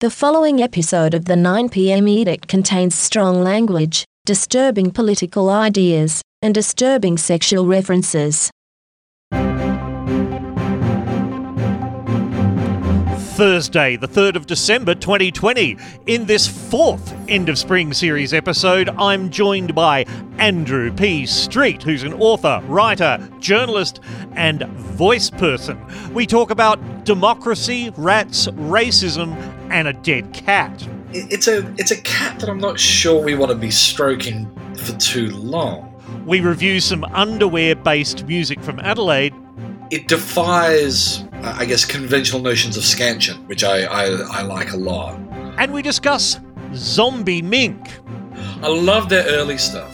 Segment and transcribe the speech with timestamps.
[0.00, 7.16] The following episode of the 9pm edict contains strong language, disturbing political ideas, and disturbing
[7.16, 8.50] sexual references.
[13.36, 15.78] Thursday, the 3rd of December 2020.
[16.06, 20.04] In this fourth End of Spring series episode, I'm joined by
[20.36, 21.24] Andrew P.
[21.24, 24.00] Street, who's an author, writer, journalist,
[24.32, 25.78] and voice person.
[26.12, 29.34] We talk about democracy, rats, racism,
[29.70, 30.86] and a dead cat.
[31.12, 34.92] It's a it's a cat that I'm not sure we want to be stroking for
[34.98, 35.92] too long.
[36.24, 39.32] We review some underwear-based music from Adelaide
[39.90, 44.76] it defies, uh, I guess, conventional notions of scansion, which I, I, I like a
[44.76, 45.18] lot.
[45.58, 46.40] And we discuss
[46.74, 47.88] Zombie Mink.
[48.62, 49.92] I love their early stuff.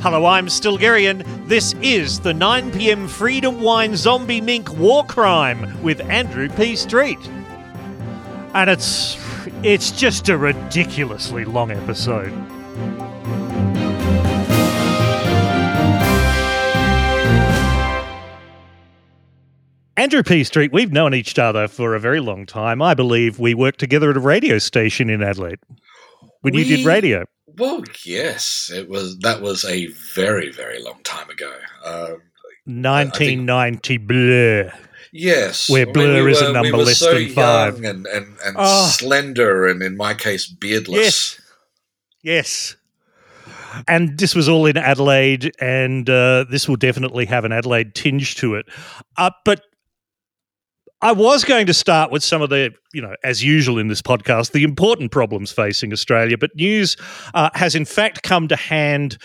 [0.00, 1.24] Hello, I'm Stilgherrian.
[1.48, 6.76] This is the 9pm Freedom Wine Zombie Mink War Crime with Andrew P.
[6.76, 7.18] Street.
[8.54, 9.18] And it's
[9.64, 12.32] it's just a ridiculously long episode.
[19.96, 20.44] Andrew P.
[20.44, 22.82] Street, we've known each other for a very long time.
[22.82, 25.58] I believe we worked together at a radio station in Adelaide
[26.42, 27.24] when we, you did radio.
[27.56, 29.18] Well, yes, it was.
[29.18, 31.52] That was a very, very long time ago.
[31.84, 32.22] Um,
[32.66, 34.72] 1990 blur.
[35.16, 37.76] Yes, where blur I mean, we is were, a number we less so than five,
[37.76, 38.88] and and, and oh.
[38.88, 40.98] slender, and in my case, beardless.
[41.00, 41.40] Yes,
[42.22, 42.76] yes.
[43.86, 48.34] And this was all in Adelaide, and uh, this will definitely have an Adelaide tinge
[48.36, 48.66] to it.
[49.16, 49.62] Uh, but
[51.00, 54.02] I was going to start with some of the, you know, as usual in this
[54.02, 56.96] podcast, the important problems facing Australia, but news
[57.34, 59.16] uh, has in fact come to hand.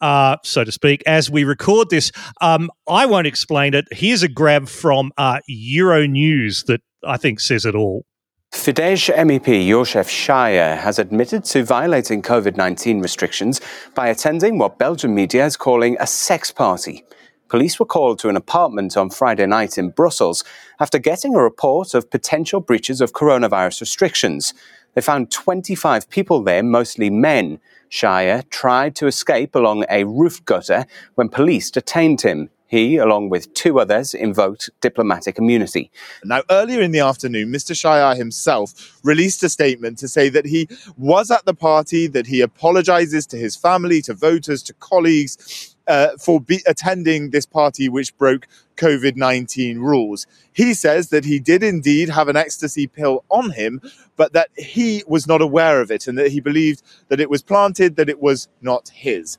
[0.00, 2.12] Uh, so to speak, as we record this.
[2.40, 3.86] Um, I won't explain it.
[3.90, 8.04] Here's a grab from uh, Euro News that I think says it all.
[8.52, 13.60] Fidesz MEP József Szájer has admitted to violating COVID 19 restrictions
[13.94, 17.04] by attending what Belgian media is calling a sex party.
[17.48, 20.42] Police were called to an apartment on Friday night in Brussels
[20.80, 24.52] after getting a report of potential breaches of coronavirus restrictions.
[24.94, 27.60] They found 25 people there, mostly men.
[27.90, 32.50] Szájer tried to escape along a roof gutter when police detained him.
[32.68, 35.90] He, along with two others, invoked diplomatic immunity.
[36.24, 37.76] Now, earlier in the afternoon, Mr.
[37.76, 42.40] Szájer himself released a statement to say that he was at the party, that he
[42.40, 48.16] apologizes to his family, to voters, to colleagues, uh, for be- attending this party which
[48.18, 50.26] broke COVID 19 rules.
[50.52, 53.80] He says that he did indeed have an ecstasy pill on him,
[54.16, 57.42] but that he was not aware of it and that he believed that it was
[57.42, 59.38] planted, that it was not his.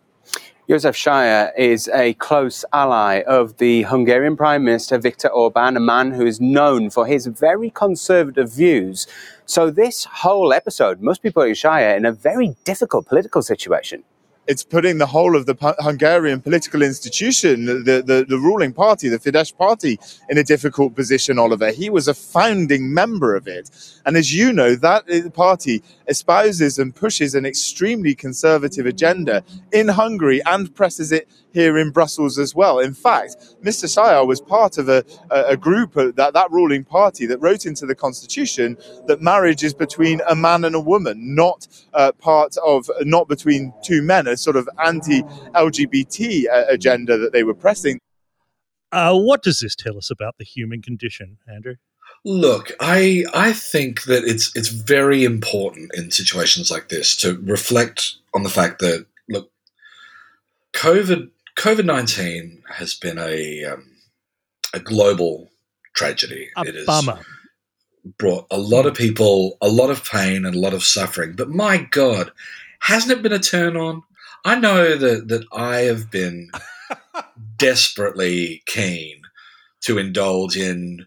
[0.70, 6.12] Josef Szájer is a close ally of the Hungarian Prime Minister Viktor Orban, a man
[6.12, 9.08] who is known for his very conservative views.
[9.46, 14.04] So, this whole episode must be putting Szájer in a very difficult political situation
[14.48, 19.20] it's putting the whole of the Hungarian political institution, the, the, the, ruling party, the
[19.20, 20.00] Fidesz party,
[20.30, 21.72] in a difficult position, Oliver.
[21.72, 23.70] He was a founding member of it.
[24.06, 29.44] And as you know, that party espouses and pushes an extremely conservative agenda
[29.74, 32.80] in Hungary and presses it here in Brussels as well.
[32.80, 33.86] In fact, Mr.
[33.86, 37.96] Szájer was part of a, a group, that, that ruling party, that wrote into the
[37.96, 43.28] constitution that marriage is between a man and a woman, not uh, part of, not
[43.28, 48.00] between two men, sort of anti LGBT uh, agenda that they were pressing.
[48.92, 51.76] Uh, what does this tell us about the human condition, Andrew?
[52.24, 58.16] Look, I I think that it's it's very important in situations like this to reflect
[58.34, 59.52] on the fact that look,
[60.74, 63.92] COVID COVID nineteen has been a um,
[64.74, 65.50] a global
[65.96, 66.50] tragedy.
[66.58, 67.20] A it bummer.
[68.18, 71.34] brought a lot of people a lot of pain and a lot of suffering.
[71.34, 72.32] But my God,
[72.80, 74.04] hasn't it been a turn on?
[74.48, 76.50] I know that that I have been
[77.58, 79.22] desperately keen
[79.82, 81.06] to indulge in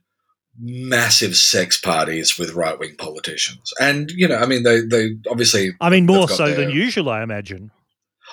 [0.58, 5.70] massive sex parties with right wing politicians, and you know, I mean, they they obviously.
[5.80, 7.70] I mean, more so their, than usual, I imagine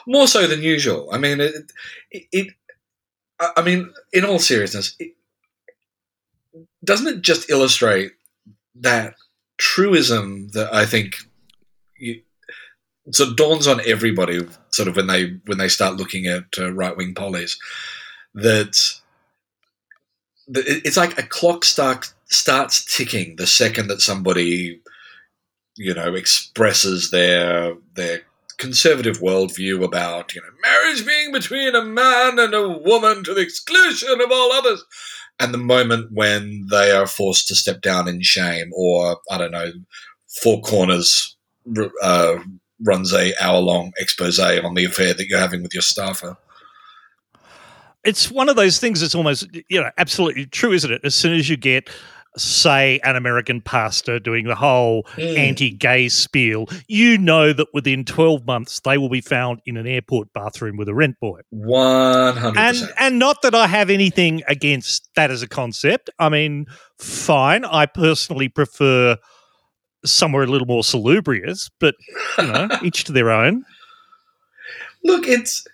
[0.06, 1.10] more so than usual.
[1.12, 1.54] I mean, it,
[2.12, 2.48] it, it
[3.40, 5.14] I mean, in all seriousness, it,
[6.84, 8.12] doesn't it just illustrate
[8.76, 9.16] that
[9.58, 11.16] truism that I think
[13.12, 16.71] sort of dawns on everybody, sort of when they when they start looking at uh,
[16.71, 17.57] right wing pollies,
[18.33, 18.77] that,
[20.48, 24.81] that it's like a clock start, starts ticking the second that somebody,
[25.75, 28.21] you know, expresses their their
[28.57, 33.42] conservative worldview about you know marriage being between a man and a woman to the
[33.42, 34.83] exclusion of all others.
[35.39, 39.51] And the moment when they are forced to step down in shame or i don't
[39.51, 39.71] know
[40.42, 41.38] Four Corners
[42.01, 42.38] uh,
[42.86, 46.38] runs a hour long expose on the affair that you're having with your staffer.
[48.04, 51.02] It's one of those things that's almost, you know, absolutely true, isn't it?
[51.04, 51.90] As soon as you get
[52.40, 55.38] say an American pastor doing the whole mm.
[55.38, 60.32] anti-gay spiel, you know that within 12 months they will be found in an airport
[60.34, 61.40] bathroom with a rent boy.
[61.54, 62.58] 100%.
[62.58, 66.10] And and not that I have anything against that as a concept.
[66.20, 66.66] I mean,
[67.00, 67.66] fine.
[67.66, 69.18] I personally prefer
[70.06, 71.96] somewhere a little more salubrious, but
[72.38, 73.66] you know, each to their own.
[75.04, 75.68] Look, it's.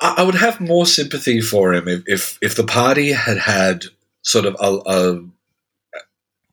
[0.00, 3.84] I would have more sympathy for him if, if, if the party had had
[4.22, 5.22] sort of a,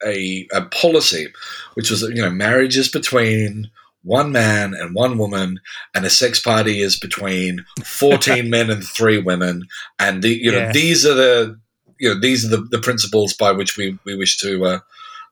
[0.06, 1.28] a, a, policy,
[1.74, 3.72] which was you know marriage is between
[4.04, 5.60] one man and one woman,
[5.95, 9.68] and a sex party is between fourteen men and three women,
[9.98, 10.72] and the, you know yeah.
[10.72, 11.60] these are the
[12.00, 14.80] you know these are the, the principles by which we, we wish to uh,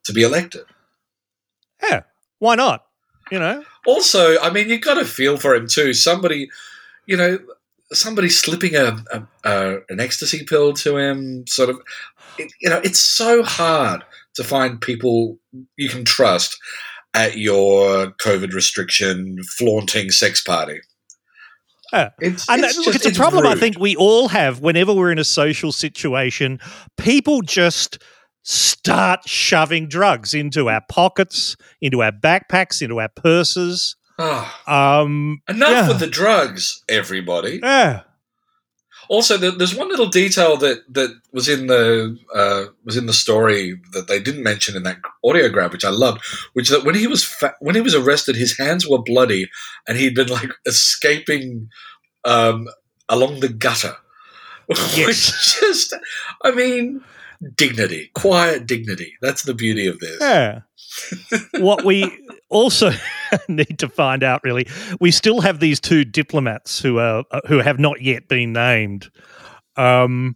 [0.05, 0.65] to be elected.
[1.83, 2.01] Yeah,
[2.39, 2.85] why not?
[3.31, 3.63] You know.
[3.85, 5.93] Also, I mean, you got to feel for him too.
[5.93, 6.49] Somebody,
[7.05, 7.39] you know,
[7.91, 11.81] somebody slipping a, a, a, an ecstasy pill to him, sort of.
[12.37, 14.03] It, you know, it's so hard
[14.35, 15.39] to find people
[15.75, 16.57] you can trust
[17.13, 20.79] at your COVID restriction flaunting sex party.
[22.19, 23.57] It's, and it's look, just, it's a problem rude.
[23.57, 26.59] I think we all have whenever we're in a social situation.
[26.97, 27.99] People just
[28.47, 33.97] start shoving drugs into our pockets, into our backpacks, into our purses.
[34.17, 35.87] Oh, um, enough yeah.
[35.89, 37.59] with the drugs, everybody.
[37.61, 38.03] Yeah.
[39.09, 43.79] Also, there's one little detail that, that was in the uh, was in the story
[43.93, 46.21] that they didn't mention in that audiograph, which I loved,
[46.53, 49.49] which that when he was fa- when he was arrested, his hands were bloody,
[49.87, 51.69] and he'd been like escaping
[52.25, 52.67] um,
[53.07, 53.95] along the gutter,
[54.69, 55.05] yes.
[55.05, 55.93] which just,
[56.43, 57.01] I mean,
[57.55, 59.13] dignity, quiet dignity.
[59.21, 60.17] That's the beauty of this.
[60.21, 60.61] Yeah.
[61.59, 62.11] what we
[62.49, 62.91] also
[63.47, 64.67] need to find out really
[64.99, 69.09] we still have these two diplomats who are uh, who have not yet been named
[69.75, 70.35] um,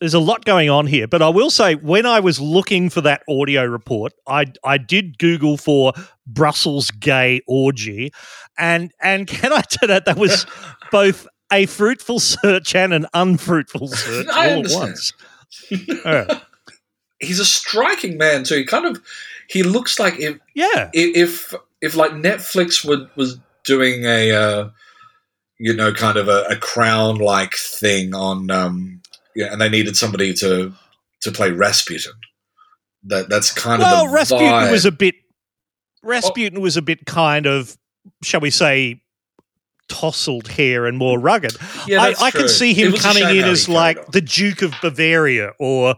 [0.00, 3.00] there's a lot going on here but i will say when i was looking for
[3.00, 5.92] that audio report i i did google for
[6.26, 8.12] brussels gay orgy
[8.58, 10.46] and and can i tell that that was
[10.90, 15.12] both a fruitful search and an unfruitful search all at once
[15.70, 16.40] yeah.
[17.20, 19.02] he's a striking man too he kind of
[19.48, 24.70] he looks like if yeah if if like Netflix would was doing a uh,
[25.58, 29.00] you know kind of a, a crown like thing on um
[29.34, 30.72] yeah and they needed somebody to
[31.20, 32.12] to play Rasputin.
[33.04, 34.70] That that's kind well, of well Rasputin vibe.
[34.70, 35.14] was a bit
[36.02, 36.60] Rasputin oh.
[36.60, 37.76] was a bit kind of
[38.22, 39.02] shall we say
[39.90, 41.52] tousled hair and more rugged.
[41.86, 45.96] Yeah, I, I can see him coming in as like the Duke of Bavaria or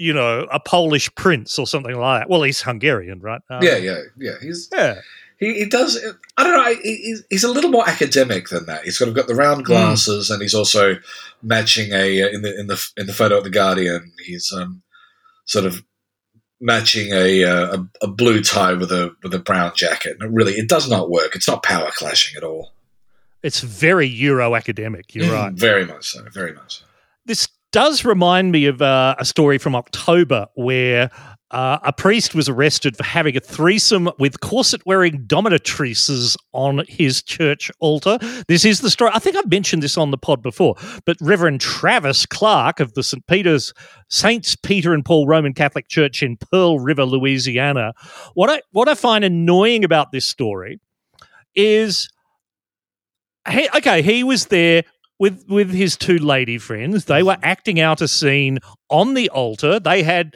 [0.00, 2.30] you know, a Polish prince or something like that.
[2.30, 3.42] Well, he's Hungarian, right?
[3.50, 4.32] Um, yeah, yeah, yeah.
[4.40, 4.94] He's yeah.
[5.38, 5.98] He, he does.
[6.38, 6.74] I don't know.
[6.82, 8.84] He's, he's a little more academic than that.
[8.84, 9.64] He's kind of got the round hmm.
[9.64, 10.34] glasses, mm.
[10.34, 10.96] and he's also
[11.42, 14.12] matching a uh, in the in the in the photo at the Guardian.
[14.24, 14.82] He's um,
[15.44, 15.82] sort of
[16.60, 20.16] matching a, uh, a, a blue tie with a with a brown jacket.
[20.18, 21.34] And it really, it does not work.
[21.34, 22.72] It's not power clashing at all.
[23.42, 25.14] It's very Euro academic.
[25.14, 25.52] You're mm, right.
[25.52, 26.24] Very much so.
[26.32, 26.84] Very much so.
[27.24, 31.10] This does remind me of uh, a story from October where
[31.50, 37.22] uh, a priest was arrested for having a threesome with corset wearing dominatrices on his
[37.22, 38.18] church altar.
[38.46, 39.10] This is the story.
[39.12, 43.02] I think I've mentioned this on the pod before, but Reverend Travis Clark of the
[43.02, 43.26] St.
[43.26, 43.72] Peter's
[44.08, 47.94] Saints Peter and Paul Roman Catholic Church in Pearl River, Louisiana.
[48.34, 50.80] What I what I find annoying about this story
[51.54, 52.08] is
[53.48, 54.84] he, okay, he was there
[55.18, 57.06] with with his two lady friends.
[57.06, 59.80] They were acting out a scene on the altar.
[59.80, 60.34] They had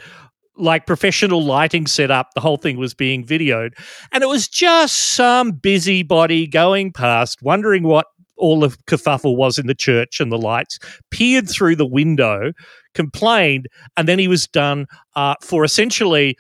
[0.56, 2.30] like professional lighting set up.
[2.34, 3.72] The whole thing was being videoed,
[4.12, 8.06] and it was just some busybody going past, wondering what
[8.36, 10.78] all the kerfuffle was in the church and the lights.
[11.10, 12.52] Peered through the window,
[12.94, 16.36] complained, and then he was done uh, for essentially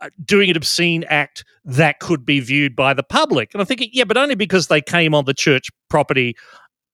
[0.00, 3.52] uh, doing an obscene act that could be viewed by the public.
[3.54, 6.34] And I'm thinking, yeah, but only because they came on the church property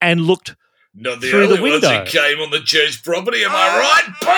[0.01, 0.55] and looked
[0.95, 1.89] not the through only the window.
[1.89, 4.05] ones who came on the church property, am I right?
[4.21, 4.29] Boom!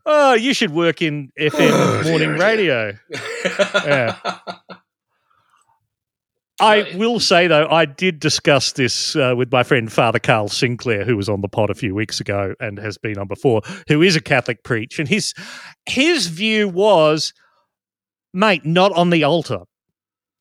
[0.06, 2.92] oh, you should work in FM oh, morning dear, radio.
[3.74, 4.16] yeah.
[6.60, 11.04] I will say though, I did discuss this uh, with my friend Father Carl Sinclair,
[11.04, 14.02] who was on the pod a few weeks ago and has been on before, who
[14.02, 15.34] is a Catholic preach, and his
[15.86, 17.32] his view was,
[18.32, 19.60] mate, not on the altar.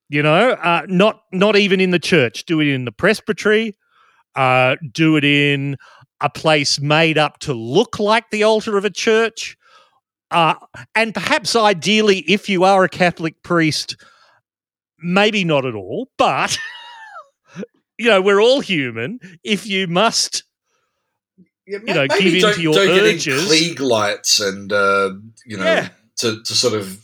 [0.10, 2.46] You know, uh, not not even in the church.
[2.46, 3.76] Do it in the presbytery.
[4.36, 5.76] Uh, do it in
[6.22, 9.58] a place made up to look like the altar of a church,
[10.32, 10.56] Uh,
[10.96, 13.96] and perhaps ideally, if you are a Catholic priest,
[15.00, 16.58] maybe not at all, but
[17.98, 19.20] you know, we're all human.
[19.44, 20.44] If you must,
[21.66, 23.26] Yeah, You know, give in to your don't urges.
[23.26, 25.12] get in Klieg lights and uh,
[25.46, 25.90] you know Yeah.
[26.18, 26.98] to, to sort of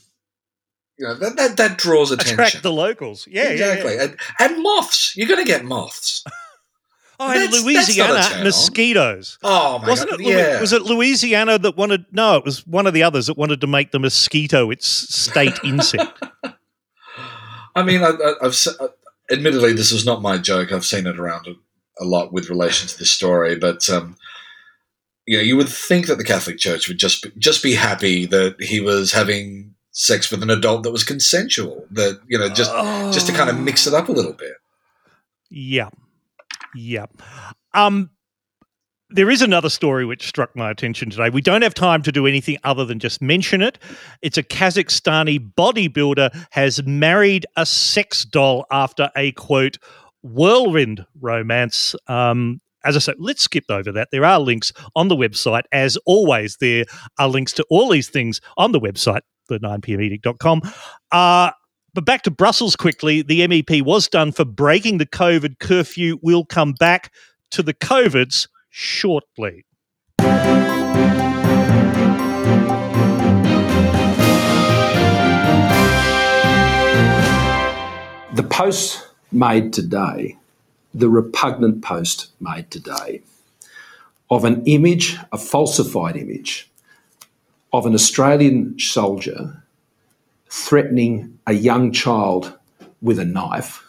[1.03, 2.33] you know that that, that draws attention.
[2.35, 3.27] attract the locals.
[3.29, 3.95] Yeah, exactly.
[3.95, 4.09] Yeah, yeah.
[4.39, 5.13] And, and moths.
[5.17, 6.23] You're going to get moths.
[7.19, 8.43] Oh, and That's- that's Louisiana turn-on.
[8.43, 9.37] mosquitoes.
[9.43, 10.19] Oh my Wasn't god!
[10.19, 10.25] it?
[10.27, 10.59] Yeah.
[10.59, 12.05] Was it Louisiana that wanted?
[12.11, 15.53] No, it was one of the others that wanted to make the mosquito its state
[15.63, 16.11] insect.
[17.75, 18.87] I mean, I, I've uh,
[19.31, 20.71] admittedly this was not my joke.
[20.71, 21.53] I've seen it around a,
[22.03, 24.15] a lot with relation to this story, but um,
[25.27, 28.25] you know, you would think that the Catholic Church would just be, just be happy
[28.25, 31.85] that he was having sex with an adult that was consensual.
[31.91, 32.71] That you know, just
[33.13, 34.53] just to kind of mix it up a little bit.
[35.49, 35.89] Yeah.
[36.75, 37.05] Yeah.
[37.73, 38.09] Um
[39.09, 41.29] there is another story which struck my attention today.
[41.29, 43.77] We don't have time to do anything other than just mention it.
[44.23, 49.77] It's a Kazakhstani bodybuilder has married a sex doll after a quote
[50.23, 51.93] whirlwind romance.
[52.07, 54.09] Um, as I said, let's skip over that.
[54.11, 55.63] There are links on the website.
[55.71, 56.85] As always, there
[57.19, 59.21] are links to all these things on the website,
[59.57, 60.61] the 9pmedict.com.
[61.11, 61.51] Uh,
[61.93, 63.21] but back to Brussels quickly.
[63.21, 66.19] The MEP was done for breaking the COVID curfew.
[66.21, 67.13] We'll come back
[67.51, 69.65] to the COVIDs shortly.
[78.33, 80.37] The post made today,
[80.95, 83.21] the repugnant post made today,
[84.31, 86.67] of an image, a falsified image,
[87.73, 89.63] of an Australian soldier
[90.47, 92.53] threatening a young child
[93.01, 93.83] with a knife,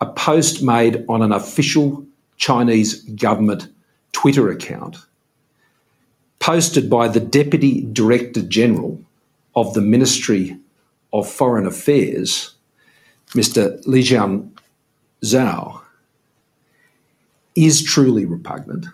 [0.00, 2.04] a post made on an official
[2.36, 3.68] Chinese government
[4.12, 4.98] Twitter account,
[6.38, 9.00] posted by the Deputy Director General
[9.56, 10.58] of the Ministry
[11.14, 12.54] of Foreign Affairs,
[13.28, 13.82] Mr.
[13.86, 14.50] Lijian
[15.22, 15.80] Zhao,
[17.54, 18.86] is truly repugnant.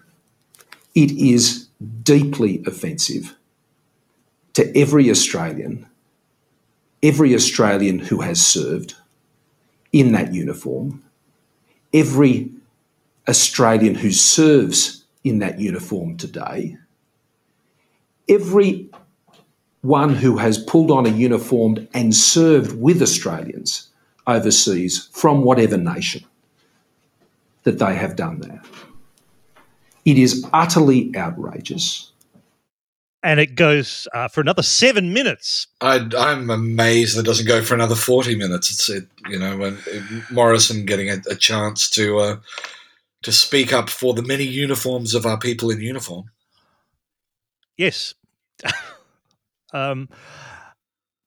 [0.95, 1.66] It is
[2.02, 3.35] deeply offensive
[4.54, 5.87] to every Australian,
[7.02, 8.95] every Australian who has served
[9.92, 11.02] in that uniform,
[11.92, 12.50] every
[13.28, 16.76] Australian who serves in that uniform today,
[18.28, 18.88] every
[19.83, 23.88] one who has pulled on a uniform and served with Australians
[24.26, 26.25] overseas from whatever nation
[27.62, 28.64] that they have done that.
[30.04, 32.10] It is utterly outrageous.
[33.23, 35.67] And it goes uh, for another seven minutes.
[35.83, 38.71] I, I'm amazed that it doesn't go for another 40 minutes.
[38.71, 39.79] It's it, you know when
[40.31, 42.37] Morrison getting a, a chance to uh,
[43.23, 46.31] to speak up for the many uniforms of our people in uniform.
[47.77, 48.15] Yes.
[49.73, 50.09] um,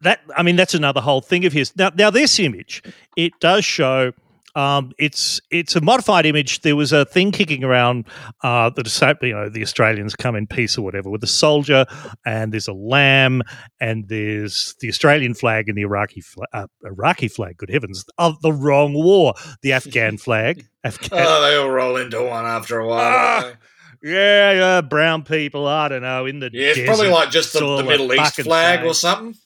[0.02, 1.76] that I mean, that's another whole thing of his.
[1.76, 2.84] Now, now this image,
[3.16, 4.14] it does show.
[4.55, 6.62] Um, it's it's a modified image.
[6.62, 8.05] There was a thing kicking around
[8.43, 11.86] uh, that you know the Australians come in peace or whatever with a soldier,
[12.25, 13.41] and there's a lamb,
[13.79, 16.48] and there's the Australian flag and the Iraqi flag.
[16.53, 19.33] Uh, Iraqi flag, good heavens, of the wrong war.
[19.62, 20.67] The Afghan flag.
[20.83, 23.00] Afghan, Oh, they all roll into one after a while.
[23.01, 23.53] Ah,
[24.03, 25.65] yeah, yeah, brown people.
[25.65, 28.86] I don't know in the yeah, it's probably like just the, the Middle East flag
[28.86, 29.36] or something.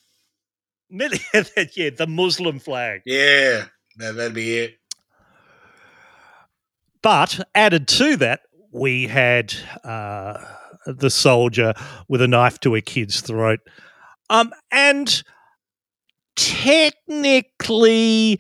[0.90, 3.02] Yeah, the Muslim flag.
[3.06, 3.66] Yeah,
[3.98, 4.77] that, that'd be it.
[7.02, 10.44] But added to that, we had uh,
[10.86, 11.74] the soldier
[12.08, 13.60] with a knife to a kid's throat.
[14.30, 15.24] Um, and
[16.36, 18.40] technically,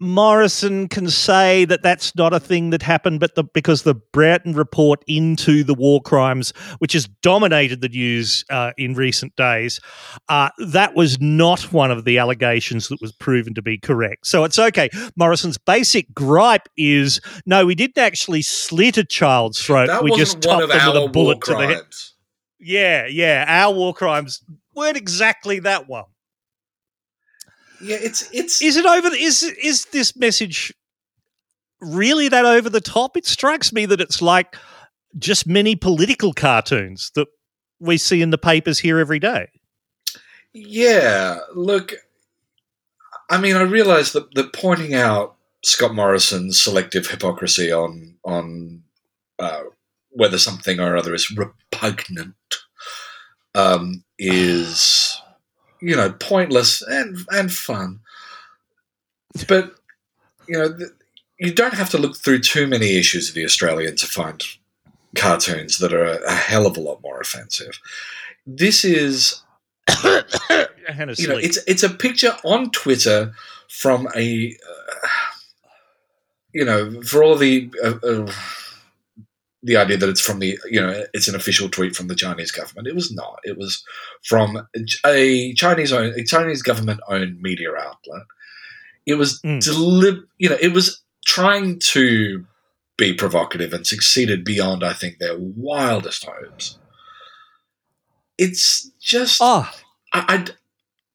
[0.00, 4.52] Morrison can say that that's not a thing that happened, but the, because the Brereton
[4.52, 9.80] report into the war crimes, which has dominated the news uh, in recent days,
[10.28, 14.26] uh, that was not one of the allegations that was proven to be correct.
[14.26, 14.88] So it's okay.
[15.16, 19.88] Morrison's basic gripe is no, we didn't actually slit a child's throat.
[19.88, 21.82] That we just topped them with a bullet to the head.
[22.60, 23.44] Yeah, yeah.
[23.48, 24.42] Our war crimes
[24.74, 26.04] weren't exactly that one.
[27.80, 29.10] Yeah, it's it's Is it over?
[29.10, 30.74] The, is is this message
[31.80, 33.16] really that over the top?
[33.16, 34.56] It strikes me that it's like
[35.18, 37.28] just many political cartoons that
[37.80, 39.48] we see in the papers here every day.
[40.52, 41.94] Yeah, look,
[43.30, 48.82] I mean, I realise that, that pointing out Scott Morrison's selective hypocrisy on on
[49.38, 49.62] uh,
[50.10, 52.34] whether something or other is repugnant
[53.54, 55.07] um, is,
[55.80, 58.00] you know, pointless and and fun.
[59.46, 59.74] But
[60.48, 60.90] you know, th-
[61.38, 64.42] you don't have to look through too many issues of the Australian to find
[65.16, 67.80] cartoons that are a, a hell of a lot more offensive
[68.48, 69.42] this is
[70.08, 73.34] you know it's it's a picture on Twitter
[73.68, 75.08] from a uh,
[76.52, 78.32] you know for all the uh, uh,
[79.62, 82.52] the idea that it's from the you know it's an official tweet from the Chinese
[82.52, 82.86] government.
[82.88, 83.40] It was not.
[83.44, 83.82] It was
[84.24, 84.66] from
[85.04, 88.22] a Chinese own a Chinese government owned media outlet.
[89.06, 89.58] It was Mm.
[89.58, 92.44] delib- you know it was trying to
[92.96, 96.78] be provocative and succeeded beyond I think their wildest hopes.
[98.36, 99.68] It's just oh,
[100.12, 100.46] I, I,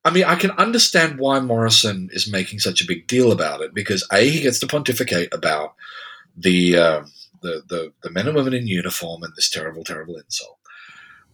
[0.10, 3.74] I mean, I can understand why Morrison is making such a big deal about it
[3.74, 5.76] because a he gets to pontificate about
[6.36, 7.02] the uh,
[7.44, 10.58] the, the the men and women in uniform and this terrible, terrible insult.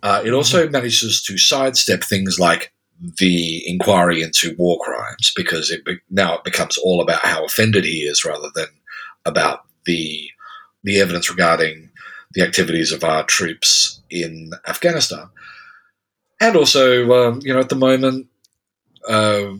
[0.04, 2.74] Uh, it also manages to sidestep things like
[3.18, 7.86] the inquiry into war crimes because it be, now it becomes all about how offended
[7.86, 8.68] he is rather than
[9.26, 10.30] about the
[10.84, 11.90] the evidence regarding
[12.34, 15.30] the activities of our troops in Afghanistan.
[16.42, 18.28] And also, um, you know, at the moment,
[19.08, 19.54] uh,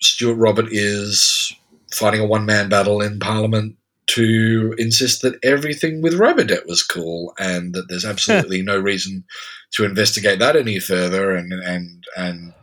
[0.00, 1.52] Stuart Robert is
[1.92, 3.76] fighting a one man battle in Parliament
[4.14, 9.24] to insist that everything with Robodebt was cool and that there's absolutely no reason
[9.72, 11.30] to investigate that any further.
[11.30, 12.54] And, and, and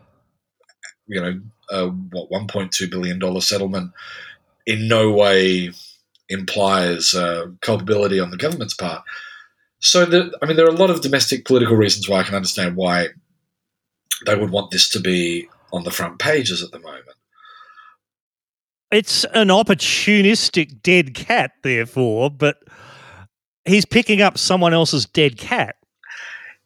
[1.07, 1.41] you know,
[1.71, 3.91] uh, what, $1.2 billion settlement
[4.65, 5.71] in no way
[6.29, 9.03] implies uh, culpability on the government's part.
[9.79, 12.35] So, the, I mean, there are a lot of domestic political reasons why I can
[12.35, 13.07] understand why
[14.25, 17.05] they would want this to be on the front pages at the moment.
[18.91, 22.57] It's an opportunistic dead cat, therefore, but
[23.65, 25.75] he's picking up someone else's dead cat.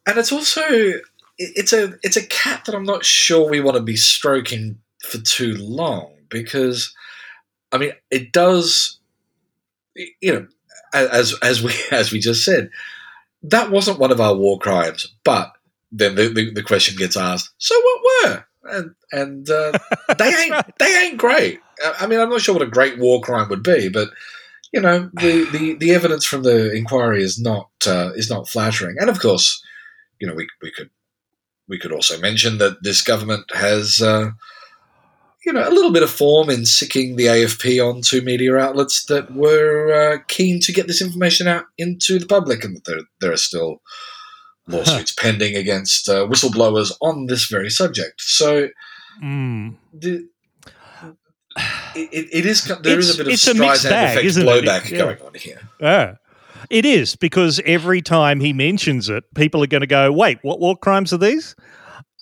[0.06, 0.62] And it's also
[1.38, 5.18] it's a it's a cat that I'm not sure we want to be stroking for
[5.18, 6.94] too long because
[7.72, 9.00] I mean it does
[9.94, 10.46] you know
[10.92, 12.70] as as we as we just said
[13.42, 15.52] that wasn't one of our war crimes but
[15.90, 19.72] then the, the, the question gets asked so what were and and uh,
[20.18, 20.78] they ain't right.
[20.78, 21.60] they ain't great
[22.00, 24.08] I- mean I'm not sure what a great war crime would be but
[24.72, 28.96] you know the, the, the evidence from the inquiry is not uh, is not flattering.
[28.98, 29.62] And of course
[30.20, 30.90] you know we, we could
[31.68, 34.30] we could also mention that this government has uh,
[35.46, 39.32] you know a little bit of form in sicking the AFP onto media outlets that
[39.34, 43.32] were uh, keen to get this information out into the public and that there, there
[43.32, 43.80] are still
[44.66, 48.20] lawsuits pending against uh, whistleblowers on this very subject.
[48.20, 48.68] So
[49.22, 49.76] Mm.
[49.92, 50.26] the,
[51.94, 54.26] it, it is there is It's- a bit of it's a mixed Streisand bag, effect
[54.26, 54.50] isn't it?
[54.64, 54.98] blowback Yeah.
[54.98, 56.14] going on here Yeah.
[56.70, 60.60] It is because every time he mentions it, people are going to go, "Wait, what
[60.60, 61.54] war crimes are these?"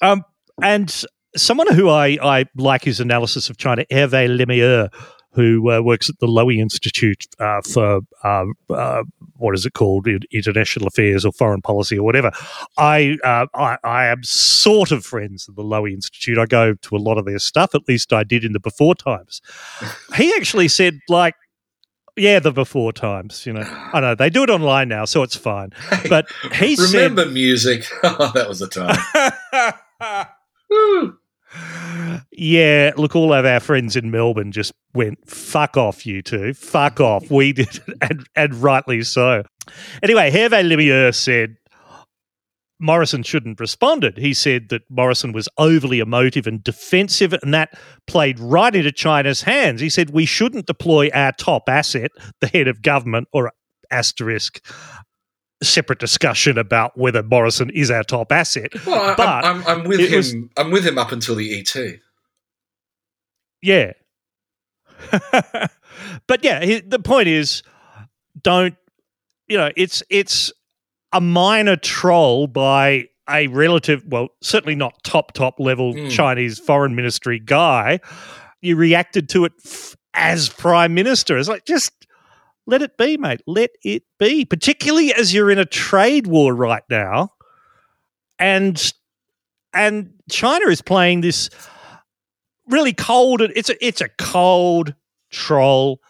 [0.02, 0.24] Um,
[0.60, 0.92] and
[1.36, 4.88] someone who I, I like his analysis of China, Hervé Lemahieu,
[5.32, 9.02] who uh, works at the Lowy Institute uh, for uh, uh,
[9.36, 12.30] what is it called, international affairs or foreign policy or whatever.
[12.76, 16.38] I, uh, I I am sort of friends with the Lowy Institute.
[16.38, 17.74] I go to a lot of their stuff.
[17.74, 19.40] At least I did in the before times.
[20.16, 21.34] He actually said like.
[22.14, 23.64] Yeah, the before times, you know.
[23.64, 25.70] I know they do it online now, so it's fine.
[26.10, 28.98] But he remember music oh, that was the time
[30.72, 31.16] said.
[32.32, 37.00] "Yeah, look, all of our friends in Melbourne just went fuck off, you two, fuck
[37.00, 39.44] off." We did, and and rightly so.
[40.02, 41.56] Anyway, Hervé Lemahieu said
[42.82, 44.18] Morrison shouldn't responded.
[44.18, 49.42] He said that Morrison was overly emotive and defensive, and that played right into China's
[49.42, 49.80] hands.
[49.80, 52.10] He said we shouldn't deploy our top asset,
[52.40, 53.52] the head of government, or
[53.90, 54.60] asterisk.
[55.62, 58.72] Separate discussion about whether Morrison is our top asset.
[58.86, 60.16] Well, I, But I'm, I'm, I'm with him.
[60.16, 61.76] was- I'm with him up until the ET.
[63.62, 63.92] Yeah.
[66.26, 67.62] but yeah, he, the point is,
[68.42, 68.74] don't
[69.48, 69.70] you know?
[69.76, 70.52] It's it's
[71.12, 76.10] a minor troll by a relative, well, certainly not top top level Mm.
[76.10, 78.00] Chinese foreign ministry guy.
[78.60, 81.36] You reacted to it f- as prime minister.
[81.38, 81.92] It's like just
[82.66, 83.42] let it be, mate.
[83.46, 84.44] Let it be.
[84.44, 87.30] Particularly as you're in a trade war right now,
[88.38, 88.92] and
[89.72, 91.50] and China is playing this
[92.68, 93.40] really cold.
[93.42, 94.94] It's a it's a cold
[95.30, 96.00] troll.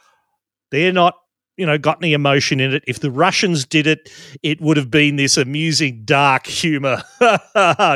[0.71, 1.15] They're not,
[1.57, 2.85] you know, got any emotion in it.
[2.87, 4.11] If the Russians did it,
[4.43, 7.03] it would have been this amusing dark humor.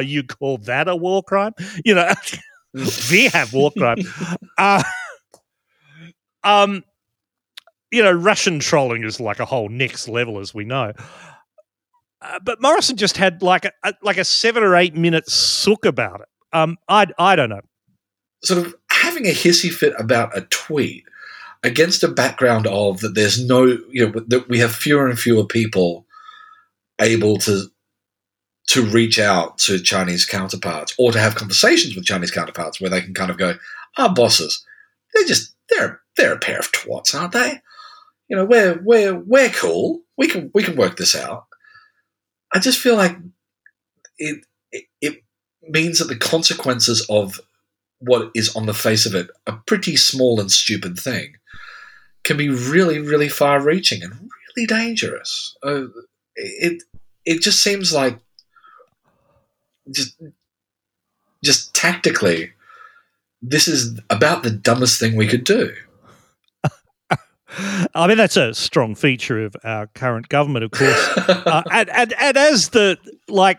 [0.05, 1.53] you call that a war crime?
[1.85, 2.13] You know,
[3.11, 3.99] we have war crime.
[4.59, 4.83] Uh,
[6.45, 6.83] um,
[7.91, 10.93] you know, Russian trolling is like a whole next level, as we know.
[12.21, 15.85] Uh, but Morrison just had like a, a like a seven or eight minute sook
[15.85, 16.29] about it.
[16.53, 17.61] Um, I I don't know.
[18.43, 21.05] Sort of having a hissy fit about a tweet
[21.63, 25.45] against a background of that there's no, you know, that we have fewer and fewer
[25.45, 26.07] people
[27.01, 27.67] able to
[28.69, 33.01] to reach out to Chinese counterparts or to have conversations with Chinese counterparts where they
[33.01, 33.55] can kind of go,
[33.97, 34.65] our bosses,
[35.15, 37.61] they're just they're they're a pair of twats, aren't they?
[38.29, 40.01] You know, we're we're we're cool.
[40.17, 41.47] We can we can work this out.
[42.53, 43.17] I just feel like
[44.19, 45.23] it it, it
[45.63, 47.41] means that the consequences of
[47.99, 51.35] what is on the face of it a pretty small and stupid thing
[52.25, 54.13] can be really really far reaching and
[54.57, 55.57] really dangerous.
[55.63, 55.85] Uh,
[56.35, 56.83] it
[57.25, 58.19] it just seems like
[59.93, 60.21] just
[61.45, 62.53] just tactically
[63.43, 65.75] this is about the dumbest thing we could do.
[67.95, 71.09] I mean, that's a strong feature of our current government, of course.
[71.29, 73.59] uh, and, and, and as the, like,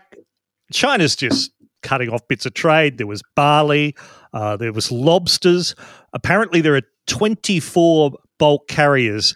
[0.72, 1.50] China's just
[1.82, 2.98] cutting off bits of trade.
[2.98, 3.94] There was barley,
[4.32, 5.74] uh, there was lobsters.
[6.12, 9.34] Apparently, there are 24 bulk carriers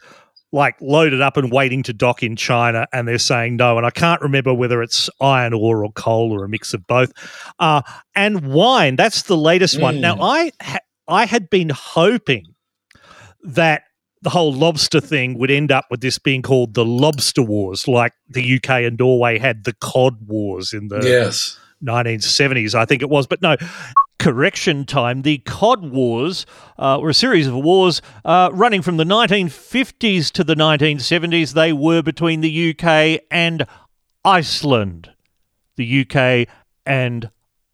[0.54, 3.78] like loaded up and waiting to dock in China, and they're saying no.
[3.78, 7.10] And I can't remember whether it's iron ore or coal or a mix of both.
[7.58, 7.80] Uh,
[8.14, 9.82] and wine, that's the latest mm.
[9.82, 10.00] one.
[10.00, 12.54] Now, I ha- I had been hoping
[13.44, 13.84] that
[14.22, 18.12] the whole lobster thing would end up with this being called the lobster wars, like
[18.28, 21.58] the UK and Norway had the cod wars in the yes.
[21.84, 23.26] 1970s, I think it was.
[23.26, 23.56] But no,
[24.22, 25.22] correction time.
[25.22, 26.46] The Cod Wars
[26.78, 31.54] uh, were a series of wars uh, running from the 1950s to the 1970s.
[31.54, 33.66] They were between the UK and
[34.24, 35.10] Iceland.
[35.74, 36.48] The UK
[36.86, 37.30] and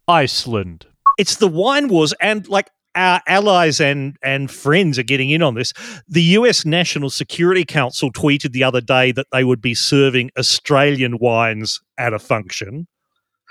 [0.08, 0.87] Iceland.
[1.18, 5.55] It's the wine wars, and like our allies and and friends are getting in on
[5.55, 5.72] this.
[6.09, 11.18] The US National Security Council tweeted the other day that they would be serving Australian
[11.18, 12.87] wines at a function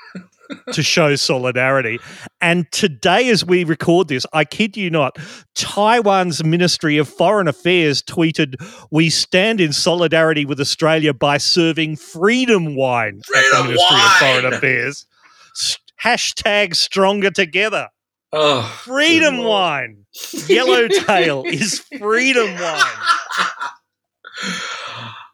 [0.74, 2.00] to show solidarity.
[2.42, 5.18] And today, as we record this, I kid you not,
[5.56, 8.56] Taiwan's Ministry of Foreign Affairs tweeted,
[8.92, 14.06] We stand in solidarity with Australia by serving freedom wine freedom at the Ministry wine.
[14.06, 15.06] of Foreign Affairs.
[16.04, 17.90] Hashtag stronger together.
[18.34, 20.06] Oh, freedom wine.
[20.48, 22.84] Yellowtail is freedom wine.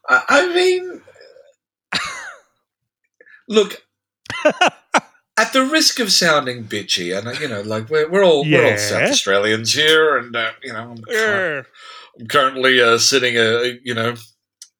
[0.09, 1.01] I mean,
[3.47, 3.81] look,
[5.37, 8.57] at the risk of sounding bitchy, and you know, like we're, we're all yeah.
[8.59, 11.61] we're all South Australians here, and uh, you know, I'm, yeah.
[12.19, 14.15] I'm currently uh, sitting, uh, you know,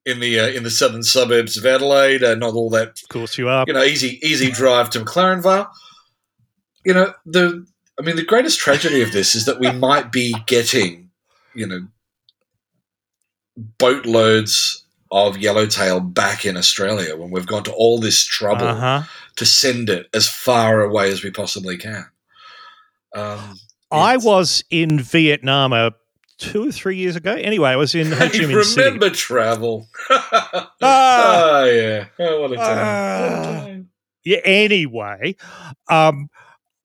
[0.06, 2.24] in the uh, in the southern suburbs of Adelaide.
[2.24, 3.66] Uh, not all that, of course, you are.
[3.68, 5.68] You know, easy easy drive to McLaren Vale.
[6.86, 7.66] You know, the
[8.00, 11.12] I mean, the greatest tragedy of this is that we might be getting,
[11.54, 11.88] you know,
[13.78, 19.04] boatloads of yellowtail back in Australia when we've gone to all this trouble uh-huh.
[19.36, 22.06] to send it as far away as we possibly can.
[23.16, 23.58] Um,
[23.92, 25.92] I was in Vietnam uh,
[26.40, 27.34] two or three years ago.
[27.34, 28.86] Anyway, I was in Ho Chi Minh remember City.
[28.86, 29.88] Remember travel?
[30.10, 32.78] ah, oh yeah, oh, what a time!
[32.78, 33.90] Uh, what a time.
[34.26, 34.40] Yeah.
[34.44, 35.36] Anyway,
[35.90, 36.30] um,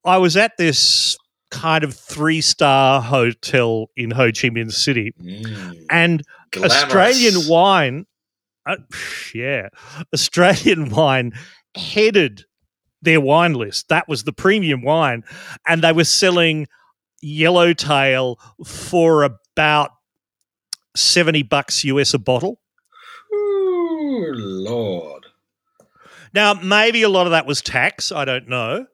[0.08, 1.16] I was at this
[1.50, 6.82] kind of three star hotel in Ho Chi Minh City, mm, and glamorous.
[6.82, 8.06] Australian wine
[8.68, 8.76] uh,
[9.34, 9.68] yeah,
[10.12, 11.32] Australian wine
[11.74, 12.44] headed
[13.00, 13.88] their wine list.
[13.88, 15.24] That was the premium wine,
[15.66, 16.68] and they were selling
[17.22, 19.90] Yellowtail for about
[20.94, 22.60] seventy bucks US a bottle.
[23.32, 25.26] Ooh, Lord!
[26.34, 28.12] Now, maybe a lot of that was tax.
[28.12, 28.86] I don't know.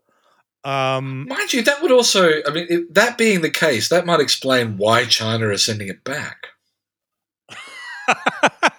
[0.65, 4.79] Um, Mind you, that would also, I mean, that being the case, that might explain
[4.79, 6.49] why China is sending it back.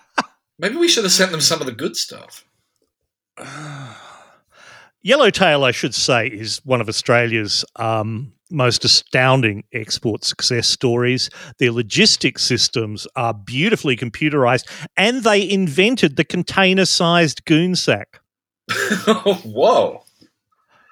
[0.60, 2.43] Maybe we should have sent them some of the good stuff.
[5.04, 11.30] Yellowtail, I should say, is one of Australia's um, most astounding export success stories.
[11.60, 14.67] Their logistics systems are beautifully computerized,
[14.98, 18.19] and they invented the container sized goon sack.
[19.06, 20.05] Whoa.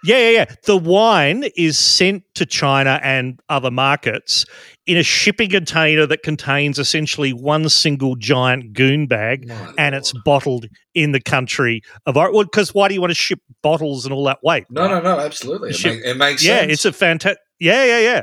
[0.03, 0.55] Yeah, yeah, yeah.
[0.65, 4.45] The wine is sent to China and other markets
[4.85, 9.93] in a shipping container that contains essentially one single giant goon bag, My and Lord.
[9.93, 14.05] it's bottled in the country of Well, because why do you want to ship bottles
[14.05, 14.65] and all that weight?
[14.69, 15.69] No, no, no, absolutely.
[15.69, 16.73] It, ship, make, it makes yeah, sense.
[16.73, 17.39] it's a fantastic.
[17.59, 18.21] Yeah, yeah, yeah.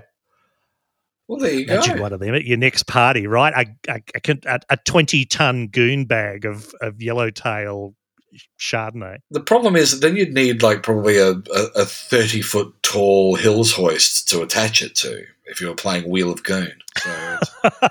[1.29, 2.03] Well, there you Imagine go.
[2.03, 3.55] one of them at your next party, right?
[3.89, 7.95] A, a, a, a 20 ton goon bag of, of yellowtail
[8.59, 9.19] Chardonnay.
[9.31, 14.29] The problem is then you'd need like probably a, a, 30 foot tall hills hoist
[14.31, 16.73] to attach it to if you were playing Wheel of Goon.
[16.99, 17.39] So yeah.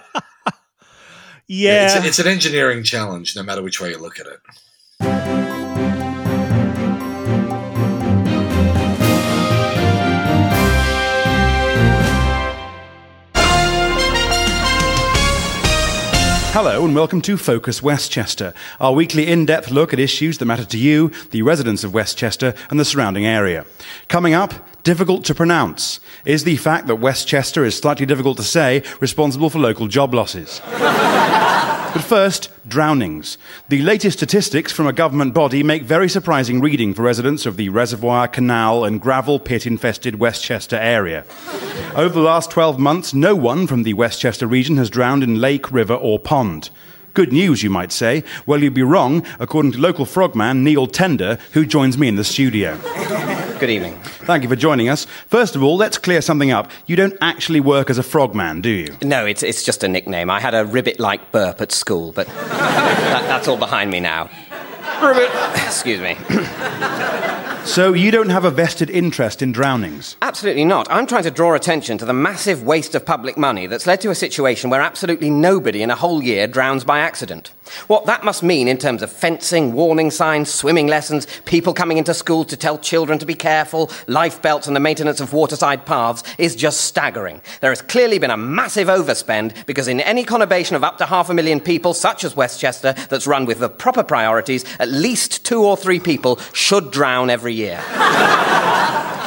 [1.47, 5.58] yeah it's, it's an engineering challenge no matter which way you look at it.
[16.61, 20.65] Hello and welcome to Focus Westchester, our weekly in depth look at issues that matter
[20.65, 23.65] to you, the residents of Westchester, and the surrounding area.
[24.09, 25.99] Coming up, difficult to pronounce.
[26.25, 30.61] Is the fact that Westchester is slightly difficult to say responsible for local job losses?
[31.91, 33.39] But first, drownings.
[33.69, 37.69] The latest statistics from a government body make very surprising reading for residents of the
[37.69, 41.25] reservoir, canal, and gravel pit infested Westchester area.
[41.95, 45.71] Over the last 12 months, no one from the Westchester region has drowned in lake,
[45.71, 46.69] river, or pond.
[47.13, 48.23] Good news, you might say.
[48.45, 52.23] Well, you'd be wrong, according to local frogman Neil Tender, who joins me in the
[52.23, 52.77] studio.
[53.59, 53.99] Good evening.
[54.03, 55.05] Thank you for joining us.
[55.27, 56.71] First of all, let's clear something up.
[56.85, 58.95] You don't actually work as a frogman, do you?
[59.01, 60.29] No, it's, it's just a nickname.
[60.29, 64.29] I had a ribbit like burp at school, but that, that's all behind me now.
[65.01, 65.29] Ribbit!
[65.65, 66.15] Excuse me.
[67.69, 70.17] So you don't have a vested interest in drownings?
[70.23, 70.89] Absolutely not.
[70.89, 74.09] I'm trying to draw attention to the massive waste of public money that's led to
[74.09, 77.51] a situation where absolutely nobody in a whole year drowns by accident.
[77.87, 82.13] What that must mean in terms of fencing, warning signs, swimming lessons, people coming into
[82.13, 86.23] school to tell children to be careful, life belts, and the maintenance of waterside paths
[86.37, 87.41] is just staggering.
[87.61, 91.29] There has clearly been a massive overspend because in any conurbation of up to half
[91.29, 95.63] a million people, such as Westchester, that's run with the proper priorities, at least two
[95.63, 97.81] or three people should drown every year.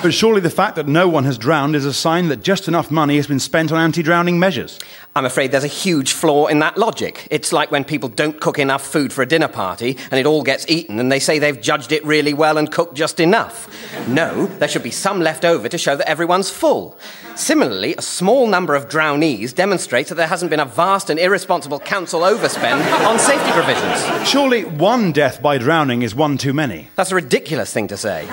[0.02, 2.90] But surely the fact that no one has drowned is a sign that just enough
[2.90, 4.80] money has been spent on anti drowning measures.
[5.14, 7.28] I'm afraid there's a huge flaw in that logic.
[7.30, 10.42] It's like when people don't cook enough food for a dinner party and it all
[10.42, 13.68] gets eaten and they say they've judged it really well and cooked just enough.
[14.08, 16.98] No, there should be some left over to show that everyone's full.
[17.34, 21.80] Similarly, a small number of drownees demonstrates that there hasn't been a vast and irresponsible
[21.80, 24.26] council overspend on safety provisions.
[24.26, 26.88] Surely one death by drowning is one too many.
[26.96, 28.26] That's a ridiculous thing to say.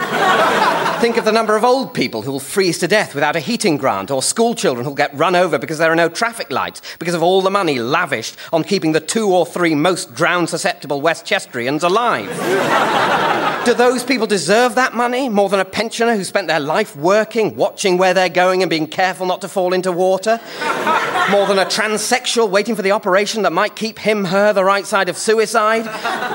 [0.99, 4.11] Think of the number of old people who'll freeze to death without a heating grant,
[4.11, 6.68] or school children who'll get run over because there are no traffic lights,
[6.99, 11.01] because of all the money lavished on keeping the two or three most drown susceptible
[11.01, 12.29] Westchesterians alive.
[13.65, 17.55] Do those people deserve that money more than a pensioner who spent their life working,
[17.55, 20.39] watching where they're going, and being careful not to fall into water?
[21.29, 24.87] More than a transsexual waiting for the operation that might keep him, her, the right
[24.87, 25.85] side of suicide?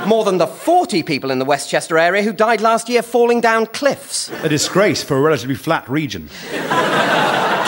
[0.06, 3.66] More than the 40 people in the Westchester area who died last year falling down
[3.66, 4.30] cliffs?
[4.44, 6.28] A disgrace for a relatively flat region.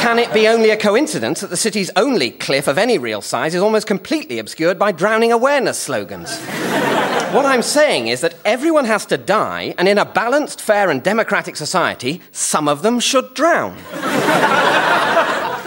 [0.06, 3.54] Can it be only a coincidence that the city's only cliff of any real size
[3.54, 6.40] is almost completely obscured by drowning awareness slogans?
[7.34, 11.02] What I'm saying is that everyone has to die, and in a balanced, fair, and
[11.02, 13.76] democratic society, some of them should drown.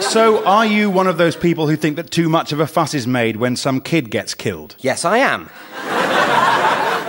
[0.00, 2.94] So, are you one of those people who think that too much of a fuss
[2.94, 4.74] is made when some kid gets killed?
[4.80, 5.48] Yes, I am.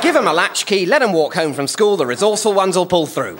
[0.01, 3.07] Give them a latchkey, let them walk home from school, the resourceful ones will pull
[3.07, 3.37] through.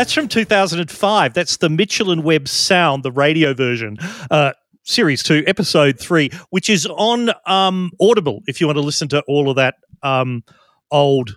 [0.00, 1.34] That's from 2005.
[1.34, 3.98] That's the Mitchell and Webb Sound, the radio version.
[4.30, 9.08] Uh, series 2 episode 3 which is on um, audible if you want to listen
[9.08, 10.42] to all of that um,
[10.90, 11.36] old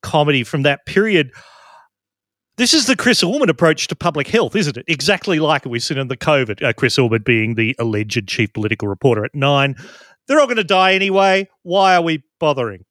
[0.00, 1.30] comedy from that period
[2.56, 4.86] this is the Chris Uhlmann approach to public health, isn't it?
[4.88, 6.64] Exactly like we've seen in the COVID.
[6.64, 9.76] Uh, Chris Uhlmann being the alleged chief political reporter at Nine.
[10.26, 11.46] They're all going to die anyway.
[11.62, 12.86] Why are we bothering?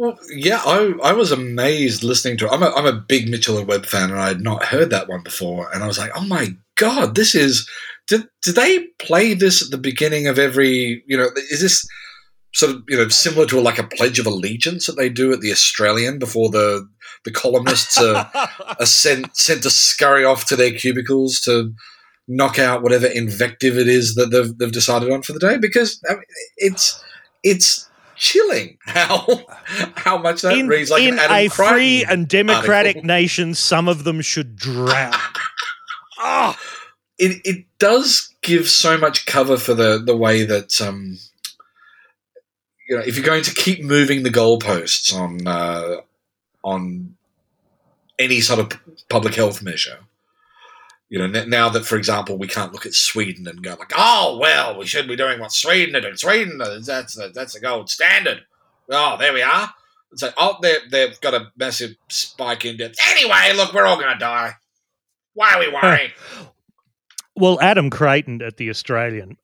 [0.00, 2.52] Well, yeah, I, I was amazed listening to it.
[2.52, 5.10] I'm a, I'm a big Mitchell and Webb fan, and I had not heard that
[5.10, 5.70] one before.
[5.74, 7.68] And I was like, oh my god, this is.
[8.08, 11.04] Did did they play this at the beginning of every?
[11.06, 11.86] You know, is this
[12.54, 15.42] sort of you know similar to like a Pledge of Allegiance that they do at
[15.42, 16.88] the Australian before the
[17.26, 18.30] the columnists are,
[18.80, 21.74] are sent sent to scurry off to their cubicles to
[22.26, 25.58] knock out whatever invective it is that they've, they've decided on for the day?
[25.58, 26.24] Because I mean,
[26.56, 27.04] it's
[27.42, 27.89] it's
[28.20, 29.26] chilling how
[29.96, 33.06] how much that in, reads like in an Adam a Creighton free and democratic article.
[33.06, 35.12] nation, some of them should drown.
[36.22, 36.54] Ah,
[37.16, 41.16] it it does give so much cover for the the way that um
[42.86, 46.02] you know if you're going to keep moving the goalposts on uh,
[46.62, 47.16] on
[48.18, 48.78] any sort of
[49.08, 50.00] public health measure.
[51.10, 54.38] You know, now that, for example, we can't look at Sweden and go like, "Oh,
[54.40, 56.16] well, we should be doing what Sweden are doing.
[56.16, 58.44] Sweden, that's the, that's the gold standard."
[58.88, 59.74] Oh, there we are.
[60.12, 62.94] It's like, oh, they they've got a massive spike in death.
[63.08, 64.54] Anyway, look, we're all going to die.
[65.34, 66.12] Why are we worried?
[67.36, 69.36] well, Adam Creighton at the Australian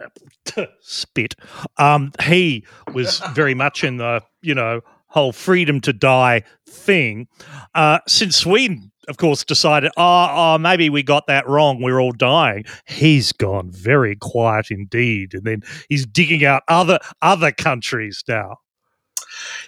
[0.81, 1.35] spit.
[1.79, 7.29] Um, he was very much in the you know whole freedom to die thing.
[7.75, 11.81] Uh, since Sweden, of course, decided, oh, oh, maybe we got that wrong.
[11.81, 12.65] We're all dying.
[12.87, 18.59] He's gone very quiet indeed, and then he's digging out other other countries now.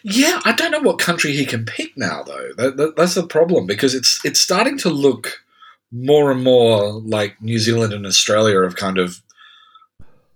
[0.02, 2.50] Yeah, I don't know what country he can pick now, though.
[2.56, 5.42] That, that, that's the problem because it's it's starting to look
[5.90, 9.22] more and more like New Zealand and Australia have kind of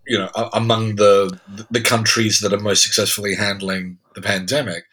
[0.07, 1.39] you know, among the
[1.71, 4.85] the countries that are most successfully handling the pandemic,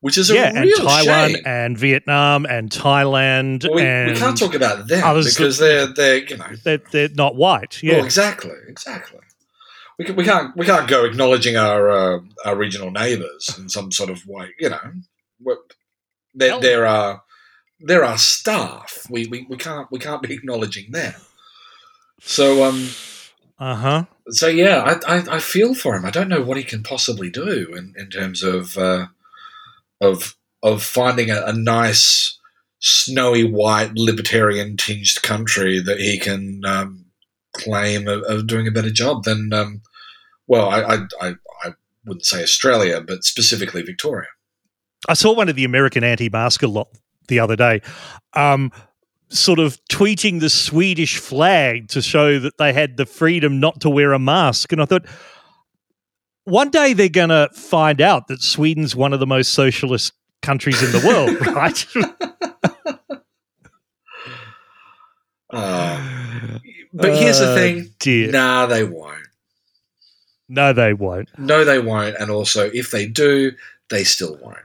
[0.00, 1.42] which is a yeah, and Taiwan shame.
[1.46, 5.86] and Vietnam and Thailand Well, we, and we can't talk about them others because they're
[5.86, 7.82] they're you know they're, they're not white.
[7.82, 9.20] Yeah, Well, exactly, exactly.
[9.98, 13.90] We, can, we can't we can't go acknowledging our uh, our regional neighbours in some
[13.92, 14.50] sort of way.
[14.58, 14.92] You know,
[16.34, 17.22] there there are
[17.80, 19.06] there are staff.
[19.10, 21.14] We, we we can't we can't be acknowledging them.
[22.20, 22.88] So um
[23.58, 24.04] uh huh.
[24.28, 26.04] so yeah, I, I I feel for him.
[26.04, 29.06] I don't know what he can possibly do in, in terms of uh,
[30.00, 32.38] of of finding a, a nice
[32.80, 37.04] snowy white libertarian tinged country that he can um,
[37.56, 39.82] claim of, of doing a better job than um,
[40.46, 41.72] well I, I I
[42.04, 44.28] wouldn't say Australia but specifically Victoria.
[45.08, 46.88] I saw one of the American anti-masker lot
[47.28, 47.82] the other day,
[48.34, 48.72] um,
[49.28, 53.90] sort of tweeting the Swedish flag to show that they had the freedom not to
[53.90, 55.06] wear a mask, and I thought.
[56.46, 60.82] One day they're going to find out that Sweden's one of the most socialist countries
[60.82, 61.86] in the world, right?
[65.48, 66.58] Uh,
[66.92, 68.30] but here's the Uh, thing: dear.
[68.32, 69.26] nah, they won't.
[70.48, 71.28] No, they won't.
[71.38, 72.16] No, they won't.
[72.18, 73.52] And also, if they do,
[73.88, 74.58] they still won't.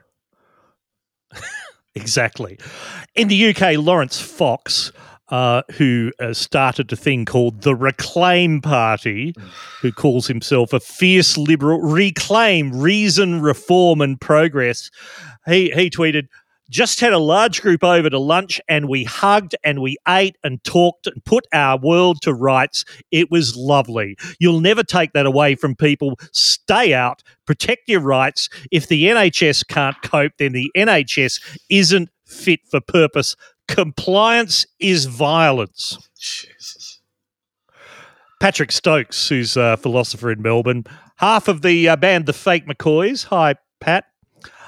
[1.94, 2.58] Exactly.
[3.16, 4.92] In the UK, Laurence Fox,
[5.32, 9.34] uh, who uh, started a thing called the Reclaim Party,
[9.82, 14.92] who calls himself a fierce liberal, reclaim reason, reform, and progress.
[15.48, 16.28] He he tweeted.
[16.70, 20.64] Just had a large group over to lunch and we hugged and we ate and
[20.64, 22.86] talked and put our world to rights.
[23.12, 24.16] It was lovely.
[24.40, 26.18] You'll never take that away from people.
[26.32, 28.48] Stay out, protect your rights.
[28.72, 33.36] If the NHS can't cope, then the NHS isn't fit for purpose.
[33.72, 35.98] Compliance is violence.
[36.20, 37.00] Jesus.
[38.42, 40.84] Patrick Stokes, who's a philosopher in Melbourne,
[41.16, 43.26] half of the uh, band The Fake McCoys.
[43.26, 44.06] Hi, Pat.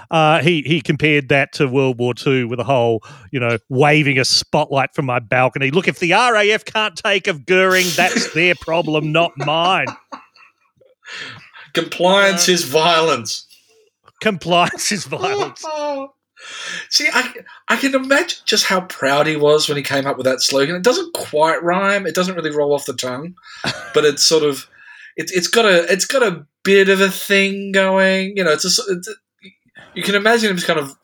[0.10, 4.20] Uh, he he compared that to World War II with a whole, you know, waving
[4.20, 5.72] a spotlight from my balcony.
[5.72, 9.88] Look, if the RAF can't take of Goering, that's their problem, not mine.
[11.74, 13.48] Compliance is violence.
[14.22, 15.66] Compliance is violence.
[16.90, 17.34] See, I,
[17.68, 20.76] I can imagine just how proud he was when he came up with that slogan.
[20.76, 22.06] It doesn't quite rhyme.
[22.06, 23.36] It doesn't really roll off the tongue,
[23.94, 24.68] but it's sort of
[25.16, 28.36] it's it's got a it's got a bit of a thing going.
[28.36, 29.14] You know, it's a it's a,
[29.94, 30.96] you can imagine him kind of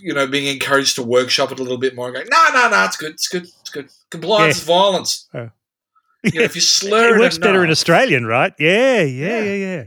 [0.00, 2.68] you know being encouraged to workshop it a little bit more, and going no no
[2.70, 3.88] no, it's good, it's good, it's good.
[4.10, 5.28] Compliance is violence.
[5.34, 5.50] Oh.
[6.32, 8.52] You know, if you slur It works better in Australian, right?
[8.58, 9.40] Yeah, yeah, Yeah.
[9.40, 9.84] yeah, yeah.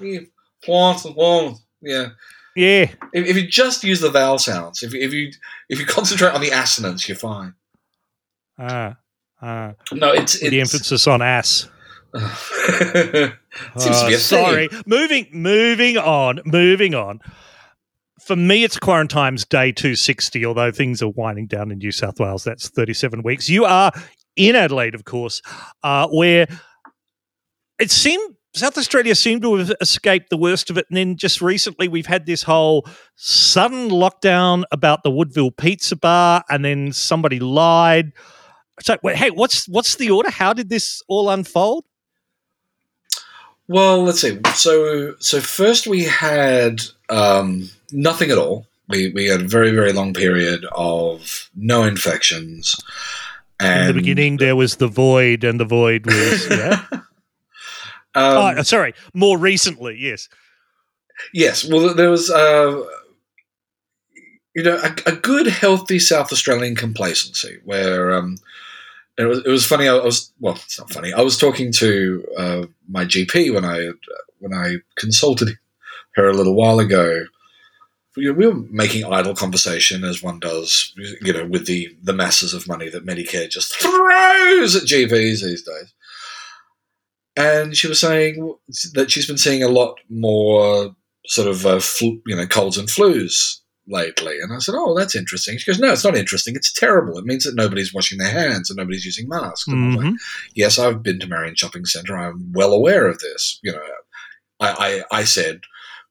[0.00, 0.20] Yeah,
[0.62, 1.62] Compliance is violence.
[1.82, 2.08] Yeah.
[2.56, 2.90] Yeah.
[3.12, 5.32] If, if you just use the vowel sounds, if, you- if you
[5.68, 7.54] if you concentrate on the assonance, you're fine.
[8.58, 8.96] Ah,
[9.42, 9.72] ah.
[9.92, 11.68] No, it's With the it's emphasis on ass.
[12.14, 14.68] seems to be Uh, a sorry.
[14.68, 14.82] thing.
[14.86, 17.20] Moving, moving on, moving on.
[18.20, 22.44] For me, it's quarantine's day 260, although things are winding down in New South Wales.
[22.44, 23.48] That's 37 weeks.
[23.48, 23.92] You are
[24.36, 25.42] in Adelaide, of course,
[25.82, 26.46] uh, where
[27.78, 30.86] it seemed South Australia seemed to have escaped the worst of it.
[30.88, 32.86] And then just recently, we've had this whole
[33.16, 38.12] sudden lockdown about the Woodville Pizza Bar, and then somebody lied.
[38.80, 40.30] So, wait, hey, what's what's the order?
[40.30, 41.84] How did this all unfold?
[43.66, 44.38] Well, let's see.
[44.54, 48.66] So so first we had um, nothing at all.
[48.88, 52.74] We we had a very very long period of no infections.
[53.58, 56.84] And In the beginning, there was the void, and the void was yeah.
[58.14, 58.94] Um, oh, sorry.
[59.12, 60.28] More recently, yes.
[61.32, 62.82] Yes, well, there was, uh,
[64.54, 68.36] you know, a, a good, healthy South Australian complacency where um,
[69.16, 69.38] it was.
[69.44, 69.88] It was funny.
[69.88, 71.12] I was well, it's not funny.
[71.12, 73.90] I was talking to uh, my GP when I
[74.40, 75.58] when I consulted
[76.16, 77.26] her a little while ago.
[78.16, 82.54] We we were making idle conversation as one does, you know, with the the masses
[82.54, 85.92] of money that Medicare just throws at GPs these days.
[87.36, 88.54] And she was saying
[88.94, 90.94] that she's been seeing a lot more
[91.26, 93.58] sort of uh, flu, you know colds and flus
[93.88, 94.38] lately.
[94.40, 96.54] And I said, "Oh, that's interesting." She goes, "No, it's not interesting.
[96.54, 97.18] It's terrible.
[97.18, 100.14] It means that nobody's washing their hands and nobody's using masks." And I was like.
[100.54, 102.16] "Yes, I've been to Marion Shopping Centre.
[102.16, 103.58] I'm well aware of this.
[103.62, 103.82] You know,
[104.60, 105.60] I I, I said."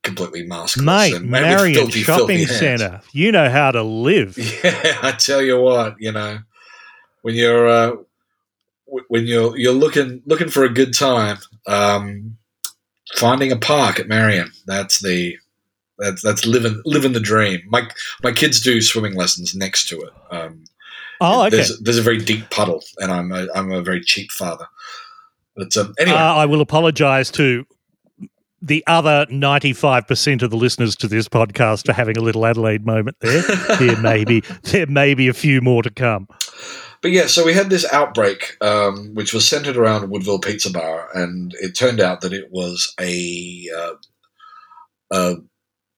[0.03, 2.45] Completely maskless Mate, and, Marion filthy, Shopping.
[2.45, 2.99] Centre.
[3.13, 4.37] You know how to live.
[4.61, 6.39] Yeah, I tell you what, you know,
[7.21, 7.91] when you're uh,
[9.07, 11.37] when you're you're looking looking for a good time,
[11.67, 12.37] um,
[13.15, 14.51] finding a park at Marion.
[14.65, 15.37] That's the
[15.97, 17.61] that's that's living living the dream.
[17.67, 17.87] My
[18.23, 20.13] my kids do swimming lessons next to it.
[20.31, 20.63] Um,
[21.21, 21.55] Oh, okay.
[21.55, 24.65] There's there's a very deep puddle, and I'm a, I'm a very cheap father.
[25.55, 27.65] But um, anyway, Uh, I will apologise to
[28.61, 33.17] the other 95% of the listeners to this podcast for having a little Adelaide moment
[33.21, 33.41] there.
[33.79, 36.27] there may be there may be a few more to come.
[37.03, 41.09] But yeah, so we had this outbreak, um, which was centered around Woodville Pizza Bar,
[41.13, 43.93] and it turned out that it was a uh,
[45.11, 45.35] a,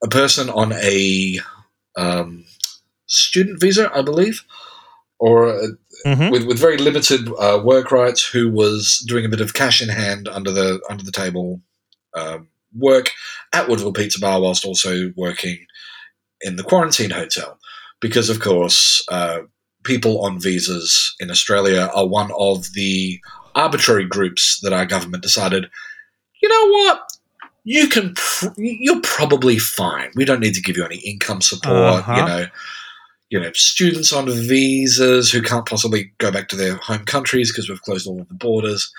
[0.04, 1.40] a person on a
[1.96, 2.44] um,
[3.06, 4.44] student visa, I believe,
[5.20, 5.68] or uh,
[6.06, 6.32] Mhm.
[6.32, 9.90] with, with very limited uh, work rights, who was doing a bit of cash in
[9.90, 11.62] hand under the under the table
[12.16, 13.12] um, work
[13.54, 15.66] at Woodville Pizza Bar, whilst also working
[16.42, 17.60] in the quarantine hotel,
[18.02, 19.04] because of course.
[19.08, 19.42] Uh,
[19.86, 23.20] people on visas in Australia are one of the
[23.56, 25.70] arbitrary groups that our government decided,
[26.42, 27.02] you know what?
[27.64, 30.12] You can, pr- you're probably fine.
[30.16, 31.76] We don't need to give you any income support.
[31.76, 32.16] Uh-huh.
[32.16, 32.46] You know,
[33.30, 37.70] you know, students on visas who can't possibly go back to their home countries because
[37.70, 38.92] we've closed all of the borders.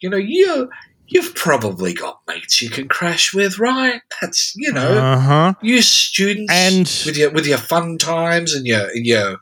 [0.00, 0.70] You know, you
[1.08, 4.00] you've probably got mates you can crash with, right?
[4.20, 5.54] That's you know, Uh huh.
[5.62, 9.38] you students And- with your with your fun times and your your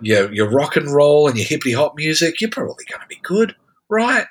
[0.00, 3.18] your your rock and roll and your hippity hop music, you're probably going to be
[3.22, 3.54] good,
[3.88, 4.26] right?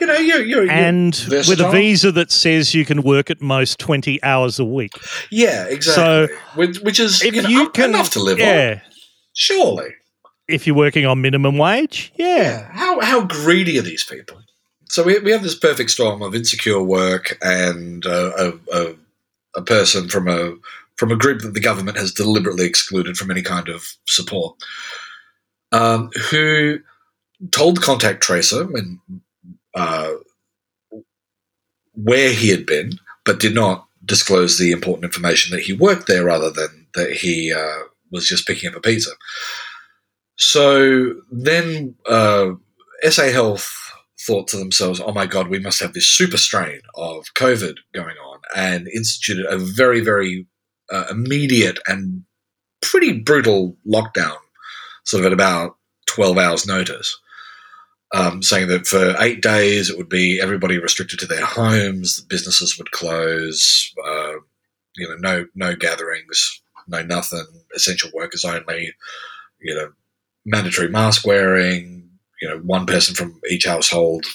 [0.00, 3.40] You know, you're you're, you're And with a visa that says you can work at
[3.42, 4.92] most 20 hours a week.
[5.30, 6.36] yeah, exactly.
[6.54, 7.90] which, which is If you, know, you can.
[7.90, 8.80] enough to live on,
[9.32, 9.88] surely.
[10.46, 12.26] If you're working on minimum wage, yeah.
[12.26, 14.37] Yeah, how how greedy are these people?
[14.90, 18.94] So we we have this perfect storm of insecure work and uh, a, a
[19.56, 20.54] a person from a
[20.96, 24.56] from a group that the government has deliberately excluded from any kind of support,
[25.72, 26.78] um, who
[27.52, 29.00] told contact tracer when
[29.74, 30.12] uh,
[31.94, 32.92] where he had been,
[33.24, 37.52] but did not disclose the important information that he worked there, rather than that he
[37.52, 39.10] uh, was just picking up a pizza.
[40.36, 42.52] So then uh,
[43.10, 43.77] SA Health
[44.28, 48.16] thought to themselves, oh my God, we must have this super strain of COVID going
[48.16, 50.46] on, and instituted a very, very
[50.92, 52.24] uh, immediate and
[52.82, 54.36] pretty brutal lockdown,
[55.04, 55.76] sort of at about
[56.06, 57.18] 12 hours' notice.
[58.14, 62.78] Um, saying that for eight days it would be everybody restricted to their homes, businesses
[62.78, 64.32] would close, uh,
[64.96, 68.94] you know, no no gatherings, no nothing, essential workers only,
[69.60, 69.90] you know,
[70.46, 72.07] mandatory mask wearing,
[72.40, 74.26] you know, one person from each household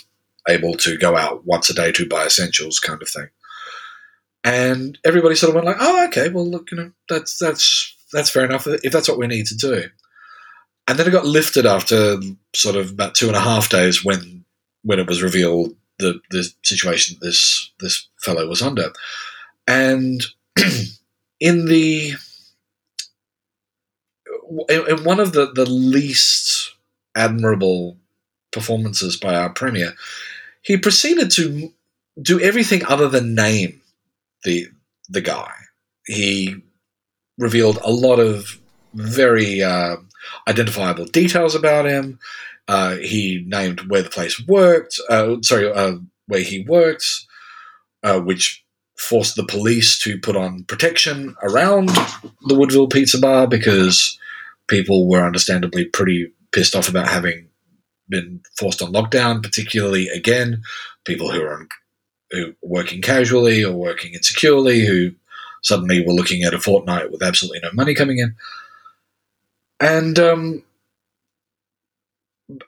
[0.47, 3.29] able to go out once a day to buy essentials kind of thing.
[4.43, 8.29] And everybody sort of went like, "Oh, okay, well, look, you know, that's that's that's
[8.29, 9.85] fair enough if that's what we need to do."
[10.87, 12.17] And then it got lifted after
[12.53, 14.43] sort of about two and a half days when
[14.83, 18.91] when it was revealed the the situation this this fellow was under,
[19.65, 20.25] and
[21.39, 22.13] in the
[24.69, 26.75] in, one of the, the least
[27.15, 27.97] admirable
[28.51, 29.93] performances by our premier,
[30.61, 31.73] he proceeded to
[32.21, 33.81] do everything other than name
[34.43, 34.67] the
[35.09, 35.51] the guy.
[36.05, 36.55] He
[37.37, 38.59] revealed a lot of
[38.93, 39.97] very uh,
[40.47, 42.19] identifiable details about him.
[42.67, 44.99] Uh, he named where the place worked.
[45.09, 45.95] Uh, sorry, uh,
[46.27, 47.05] where he worked,
[48.03, 48.63] uh, which
[48.97, 51.89] forced the police to put on protection around
[52.47, 54.17] the Woodville Pizza Bar because
[54.67, 57.47] people were understandably pretty pissed off about having
[58.09, 60.61] been forced on lockdown, particularly again
[61.05, 61.69] people who are on,
[62.31, 65.11] who were working casually or working insecurely, who
[65.61, 68.35] suddenly were looking at a fortnight with absolutely no money coming in,
[69.79, 70.63] and um,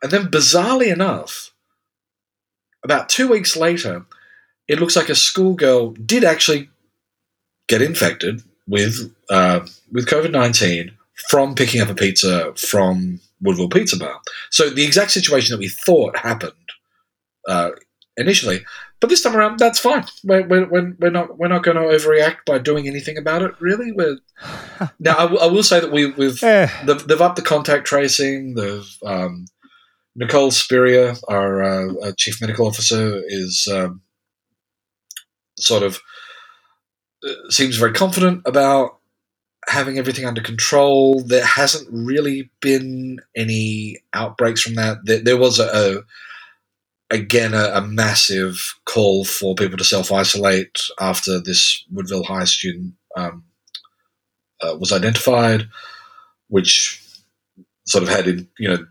[0.01, 1.53] and then bizarrely enough,
[2.83, 4.05] about two weeks later,
[4.67, 6.69] it looks like a schoolgirl did actually
[7.67, 9.59] get infected with uh,
[9.91, 10.91] with COVID nineteen
[11.29, 14.19] from picking up a pizza from Woodville Pizza Bar.
[14.51, 16.53] So the exact situation that we thought happened
[17.47, 17.71] uh,
[18.17, 18.65] initially,
[18.99, 20.05] but this time around, that's fine.
[20.23, 23.51] We're, we're, we're we're not we're not going to overreact by doing anything about it.
[23.59, 24.17] Really, we're
[24.99, 25.15] now.
[25.17, 28.55] I, w- I will say that we, we've Eh, they've, they've upped the contact tracing.
[28.55, 29.45] They've um,
[30.15, 34.01] Nicola Spurrier, our, uh, our chief medical officer, is um,
[35.59, 35.99] sort of
[37.27, 38.99] uh, seems very confident about
[39.67, 41.21] having everything under control.
[41.21, 44.97] There hasn't really been any outbreaks from that.
[45.03, 45.69] There, there was a,
[47.11, 52.45] a again a, a massive call for people to self isolate after this Woodville High
[52.45, 53.43] student um,
[54.61, 55.67] uh, was identified,
[56.47, 57.01] which
[57.85, 58.85] sort of had you know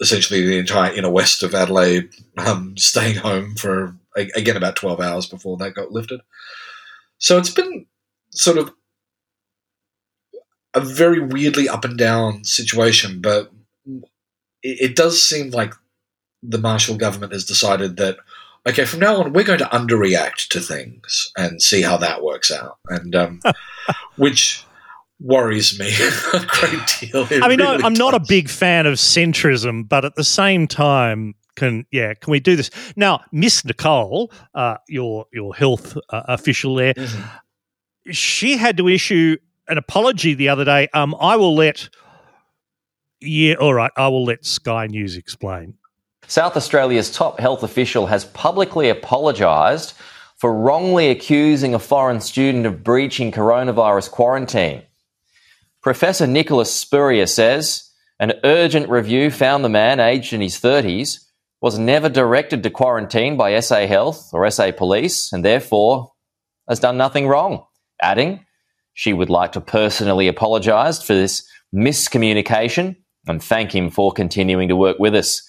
[0.00, 5.26] essentially the entire inner west of Adelaide um, staying home for again about twelve hours
[5.26, 6.20] before that got lifted.
[7.18, 7.86] So it's been
[8.30, 8.72] sort of
[10.78, 13.50] a very weirdly up and down situation, but
[14.62, 15.74] it, it does seem like
[16.42, 18.16] the Marshall government has decided that
[18.66, 22.50] okay, from now on, we're going to underreact to things and see how that works
[22.50, 22.76] out.
[22.88, 23.40] And um,
[24.16, 24.64] which
[25.20, 25.88] worries me
[26.34, 27.26] a great deal.
[27.30, 30.24] It I mean, I- really I'm not a big fan of centrism, but at the
[30.24, 35.96] same time, can yeah, can we do this now, Miss Nicole, uh, your your health
[36.10, 36.94] uh, official there?
[36.94, 37.30] Mhm.
[38.12, 39.36] She had to issue
[39.68, 40.88] an apology the other day.
[40.94, 41.88] Um, I will let.
[43.20, 43.90] Yeah, all right.
[43.96, 45.74] I will let Sky News explain.
[46.26, 49.94] South Australia's top health official has publicly apologised
[50.36, 54.82] for wrongly accusing a foreign student of breaching coronavirus quarantine.
[55.82, 57.90] Professor Nicholas Spurrier says
[58.20, 61.24] an urgent review found the man, aged in his 30s,
[61.60, 66.12] was never directed to quarantine by SA Health or SA Police and therefore
[66.68, 67.64] has done nothing wrong,
[68.00, 68.44] adding
[68.98, 72.96] she would like to personally apologise for this miscommunication
[73.28, 75.40] and thank him for continuing to work with us.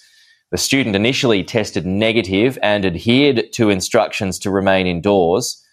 [0.51, 5.65] The student initially tested negative and adhered to instructions to remain indoors.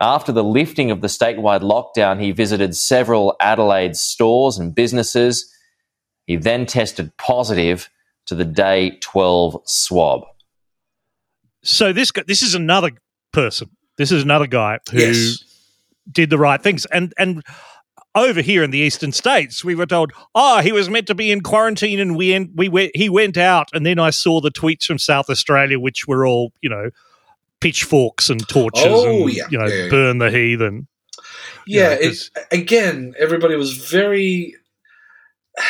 [0.00, 5.54] After the lifting of the statewide lockdown, he visited several Adelaide stores and businesses.
[6.26, 7.88] He then tested positive
[8.26, 10.22] to the day 12 swab.
[11.62, 12.90] So this guy, this is another
[13.32, 13.70] person.
[13.98, 15.44] This is another guy who Yes.
[16.10, 16.86] Did the right things.
[16.86, 17.42] And and
[18.14, 21.30] over here in the eastern states, we were told, "Oh, he was meant to be
[21.30, 24.50] in quarantine, and we en- we went, he went out." And then I saw the
[24.50, 26.90] tweets from South Australia, which were all you know
[27.60, 29.44] pitchforks and torches, Oh, and yeah.
[29.50, 30.88] you know Yeah, burn the heathen.
[31.66, 34.56] Yeah, it, 'cause- again, everybody was very.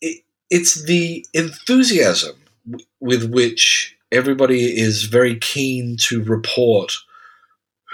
[0.00, 2.36] It, it's the enthusiasm
[2.70, 6.92] w- with which everybody is very keen to report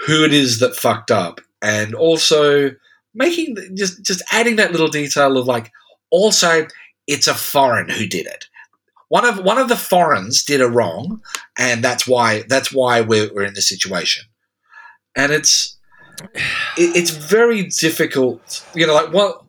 [0.07, 2.71] who it is that fucked up, and also
[3.13, 5.71] making just just adding that little detail of like,
[6.09, 6.67] also
[7.07, 8.45] it's a foreign who did it.
[9.09, 11.21] One of one of the foreigners did a wrong,
[11.57, 14.25] and that's why that's why we're, we're in this situation
[15.15, 15.77] and it's
[16.77, 18.65] it, it's very difficult.
[18.73, 19.43] You know, like what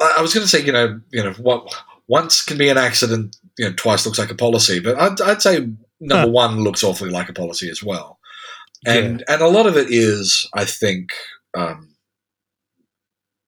[0.00, 1.72] I I was going to say, you know, you know, what
[2.08, 5.42] once can be an accident, you know, twice looks like a policy, but I'd, I'd
[5.42, 5.68] say
[6.00, 6.28] number Huh.
[6.28, 8.18] one looks awfully like a policy as well,
[8.86, 11.10] and and a lot of it is, I think.
[11.56, 11.88] Um,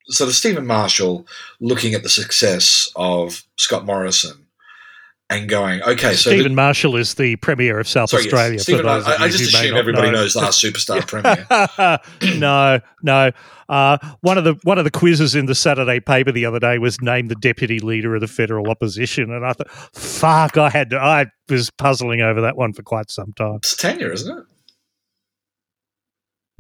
[0.09, 1.27] sort of Stephen Marshall
[1.61, 4.47] looking at the success of Scott Morrison
[5.31, 8.59] and going, okay, so the- Stephen Marshall is the premier of South Sorry, yes, Australia.
[8.59, 10.19] Stephen Mar- of I, I just assume everybody know.
[10.21, 11.47] knows our superstar premier.
[12.39, 13.31] no, no.
[13.67, 16.77] Uh, one of the one of the quizzes in the Saturday paper the other day
[16.79, 20.91] was named the deputy leader of the federal opposition, and I thought, "Fuck!" I had
[20.91, 23.57] to, I was puzzling over that one for quite some time.
[23.57, 24.45] It's Tanya, isn't it?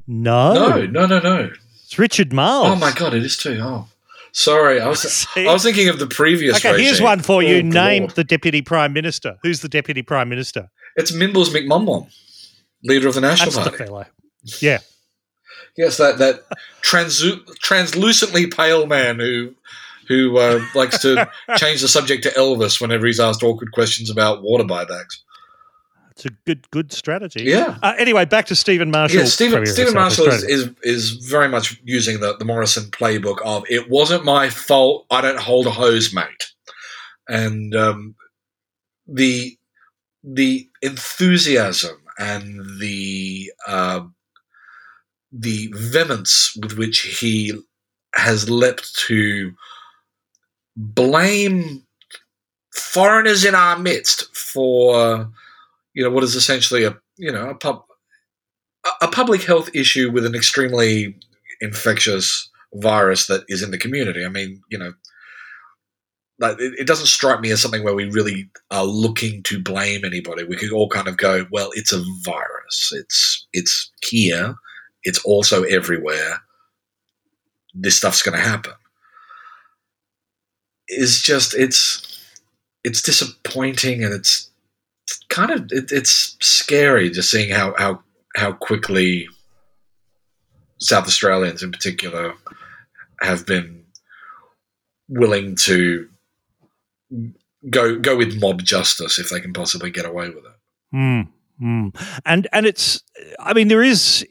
[0.07, 1.51] No, No, no, no, no.
[1.85, 2.69] it's Richard Marles.
[2.69, 3.59] Oh my god, it is too.
[3.63, 3.89] Oh,
[4.33, 4.81] sorry.
[4.81, 6.57] I was I was thinking of the previous.
[6.65, 7.59] Okay, here's one for you.
[7.59, 9.39] Oh, Name the deputy prime minister.
[9.43, 10.71] Who's the deputy prime minister?
[10.97, 12.09] It's Mimbles McMumwum,
[12.83, 14.07] leader of the National That's the fellow.
[14.61, 14.79] Yeah.
[15.77, 16.45] Yes, that that
[16.83, 19.55] transu- translucently pale man who
[20.07, 24.43] who uh, likes to change the subject to Elvis whenever he's asked awkward questions about
[24.43, 25.17] water buybacks.
[26.17, 27.43] It's a good good strategy.
[27.43, 27.77] Yeah.
[27.83, 29.21] Uh, anyway, back to Stephen Marshall.
[29.21, 33.65] Yeah, Stephen, Stephen Marshall is, is is very much using the, the Morrison playbook of
[33.69, 35.07] it wasn't my fault.
[35.11, 36.53] I don't hold a hose, mate.
[37.29, 38.15] And um,
[39.09, 39.59] the
[40.23, 44.03] the enthusiasm and the uh,
[45.33, 47.61] the vehemence with which he
[48.15, 49.53] has leapt to
[50.77, 51.85] blame
[52.73, 55.29] foreigners in our midst for
[55.95, 57.85] you know what is essentially a you know a pub
[59.01, 61.17] a- public health issue with an extremely
[61.61, 64.25] infectious virus that is in the community.
[64.25, 64.93] I mean, you know,
[66.39, 70.45] like it, doesn't strike me as something where we really are looking to blame anybody.
[70.45, 72.93] We could all kind of go, well, it's a virus.
[72.93, 74.57] It's it's here.
[75.05, 76.43] It's also everywhere.
[77.73, 78.73] This stuff's going to happen.
[80.89, 82.21] Is just it's
[82.83, 84.51] it's disappointing and it's
[85.29, 88.03] kind of it, it's scary just seeing how how
[88.37, 89.29] how quickly
[90.79, 92.35] South Australians in particular
[93.21, 93.85] have been
[95.09, 96.09] willing to
[97.71, 100.95] go go with mob justice if they can possibly get away with it.
[100.95, 101.29] Mm,
[101.61, 102.21] mm.
[102.25, 103.03] And and it's
[103.39, 104.27] I mean there is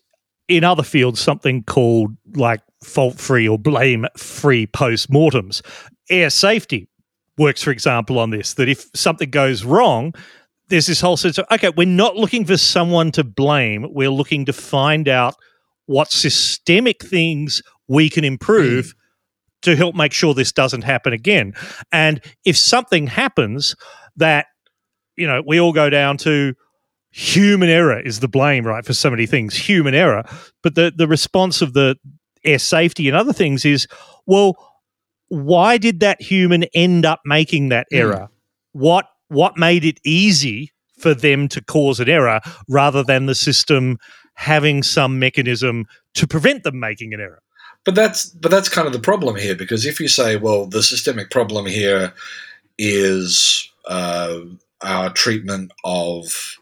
[0.47, 5.61] in other fields something called like fault free or blame free post mortems.
[6.09, 6.89] Air safety
[7.37, 8.53] works, for example, on this.
[8.55, 10.13] That if something goes wrong,
[10.69, 13.87] there's this whole sense of okay, we're not looking for someone to blame.
[13.91, 15.35] We're looking to find out
[15.85, 18.93] what systemic things we can improve
[19.63, 21.53] to help make sure this doesn't happen again.
[21.91, 23.75] And if something happens
[24.15, 24.47] that
[25.15, 26.55] you know, we all go down to
[27.11, 30.23] human error is the blame, right, for so many things, human error.
[30.63, 31.95] But the, the response of the
[32.43, 33.87] air safety and other things is,
[34.25, 34.55] well,
[35.27, 37.97] why did that human end up making that Hmm.
[37.97, 38.29] error?
[38.71, 43.97] What what made it easy for them to cause an error rather than the system
[44.35, 47.41] having some mechanism to prevent them making an error?
[47.85, 50.81] But that's but that's kind of the problem here because if you say, well, the
[50.81, 52.13] systemic problem here
[52.77, 54.39] is uh,
[54.81, 56.57] our treatment of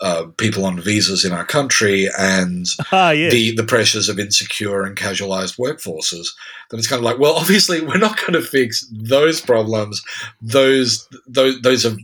[0.00, 3.32] uh, people on visas in our country and Ah, yes.
[3.32, 6.26] the the pressures of insecure and casualized workforces,
[6.70, 10.02] then it's kind of like, well, obviously we're not going to fix those problems.
[10.40, 11.96] Those those those are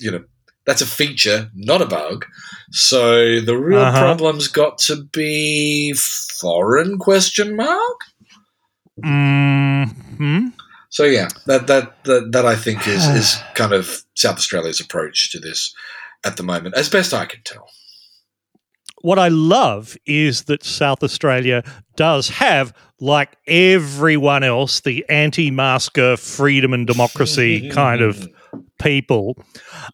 [0.00, 0.24] you know
[0.66, 2.26] that's a feature, not a bug.
[2.72, 3.98] So the real Uh-huh.
[4.00, 5.94] problem's got to be
[6.40, 8.00] foreign question mark.
[9.02, 10.48] hmm
[10.90, 15.30] So yeah, that that that, that I think is is kind of South Australia's approach
[15.32, 15.74] to this
[16.24, 17.68] at the moment, as best I can tell.
[19.02, 21.62] What I love is that South Australia
[21.94, 28.28] does have, like everyone else, the anti masker, freedom and democracy kind of
[28.80, 29.36] people.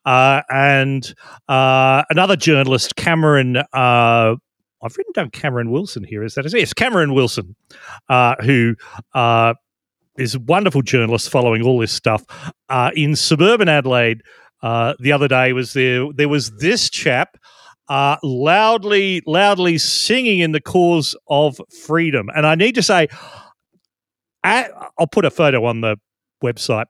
[0.06, 1.14] Uh, and
[1.48, 4.36] uh, another journalist, Cameron, uh,
[4.84, 6.22] I've written down Cameron Wilson here.
[6.22, 6.54] Is that his?
[6.54, 7.56] Yes, Cameron Wilson,
[8.08, 8.74] uh, who
[9.14, 9.54] uh,
[10.18, 12.24] is a wonderful journalist following all this stuff
[12.68, 14.22] uh, in suburban Adelaide.
[14.64, 16.06] Uh, the other day was there.
[16.14, 17.36] There was this chap
[17.90, 23.08] uh, loudly, loudly singing in the cause of freedom, and I need to say,
[24.42, 25.96] I, I'll put a photo on the
[26.42, 26.86] website.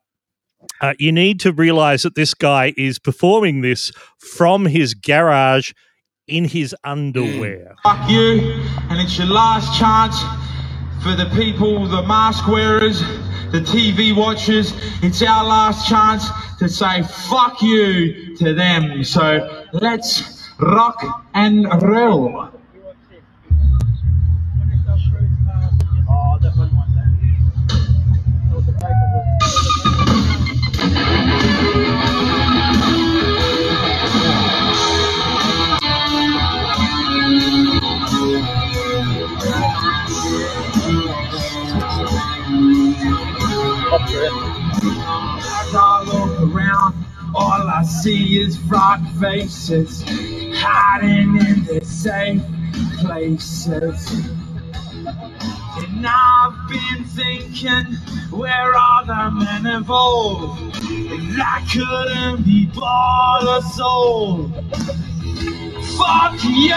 [0.81, 5.73] Uh, you need to realize that this guy is performing this from his garage
[6.29, 7.75] in his underwear.
[7.83, 10.17] Fuck you, and it's your last chance
[11.03, 13.03] for the people, the mask wearers,
[13.55, 14.75] the TV watchers.
[15.01, 16.29] It's our last chance
[16.59, 19.05] to say fuck you to them.
[19.05, 22.51] So let's rock and roll.
[47.85, 50.03] See is frog faces
[50.57, 52.43] hiding in the safe
[53.01, 54.11] places.
[55.77, 57.95] And I've been thinking,
[58.31, 60.61] where are the men involved?
[60.83, 64.55] I couldn't be bought or sold.
[65.97, 66.75] Fuck you!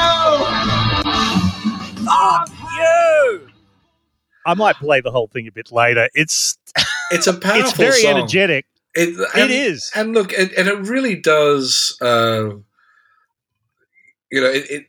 [2.05, 3.47] Fuck you!
[4.45, 6.09] I might play the whole thing a bit later.
[6.13, 6.57] It's
[7.11, 7.61] It's a powerful.
[7.61, 8.17] it's very song.
[8.17, 8.65] energetic.
[8.97, 9.91] It, and, It is.
[9.93, 11.95] and look, and, and it really does.
[12.01, 12.55] Uh,
[14.31, 14.85] you know, it, it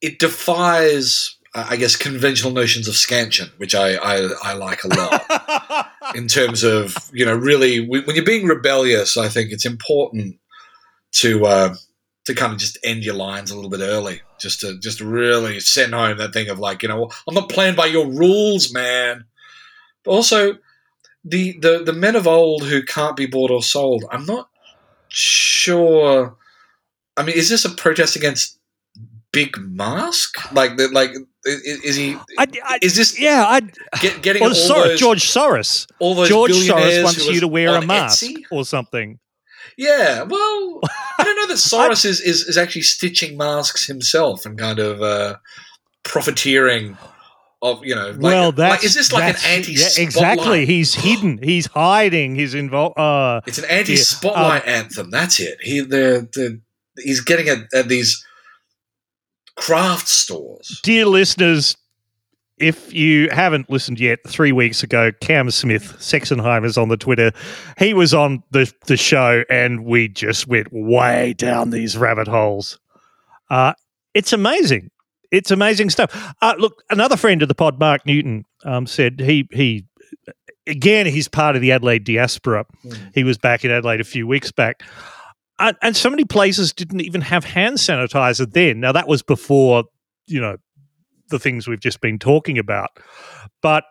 [0.00, 4.88] it defies, uh, I guess, conventional notions of scansion, which I I, I like a
[4.88, 5.90] lot.
[6.14, 10.38] in terms of you know, really, when when you're being rebellious, I think it's important
[11.16, 11.74] to uh,
[12.24, 15.60] to kind of just end your lines a little bit early, just to just really
[15.60, 19.26] send home that thing of like, you know, I'm not playing by your rules, man.
[20.02, 20.58] But also,
[21.26, 24.04] the, the the men of old who can't be bought or sold.
[24.10, 24.48] I'm not
[25.08, 26.36] sure.
[27.16, 28.58] I mean, is this a protest against
[29.32, 30.52] Big Mask?
[30.52, 31.10] Like, the, like
[31.44, 32.16] is, is he?
[32.38, 33.18] I, I, is this?
[33.18, 33.60] Yeah, I.
[34.00, 35.86] Get, getting Or all Soros, those, George Soros.
[35.98, 38.42] all those George Soros wants you to wear a mask Etsy?
[38.50, 39.18] or something.
[39.76, 40.80] Yeah, well,
[41.18, 45.02] I don't know that Soros is, is, is actually stitching masks himself and kind of
[45.02, 45.36] uh,
[46.02, 46.96] profiteering
[47.72, 48.10] of you know.
[48.10, 49.72] Like, well, that's like, is this like an anti?
[49.72, 50.66] Yeah, exactly.
[50.66, 51.38] He's hidden.
[51.42, 52.34] He's hiding.
[52.34, 52.98] He's involved.
[52.98, 55.10] Uh, It's an anti-spotlight um, anthem.
[55.10, 55.58] That's it.
[55.60, 56.60] He the the
[57.02, 58.24] he's getting at, at these
[59.56, 60.80] craft stores.
[60.82, 61.76] dear listeners,
[62.58, 67.32] if you haven't listened yet, three weeks ago, Cam Smith, Sexenheimer's on the Twitter.
[67.78, 72.78] He was on the, the show and we just went way down these rabbit holes.
[73.50, 73.74] Uh,
[74.14, 74.90] it's amazing.
[75.30, 76.34] It's amazing stuff.
[76.40, 79.84] Uh, look, another friend of the pod, Mark Newton, um, said he he
[80.66, 82.64] again he's part of the Adelaide diaspora.
[83.14, 84.82] He was back in Adelaide a few weeks back.
[85.58, 88.80] And, and so many places didn't even have hand sanitizer then.
[88.80, 89.84] Now that was before,
[90.26, 90.58] you know,
[91.28, 92.90] the things we've just been talking about.
[93.62, 93.84] But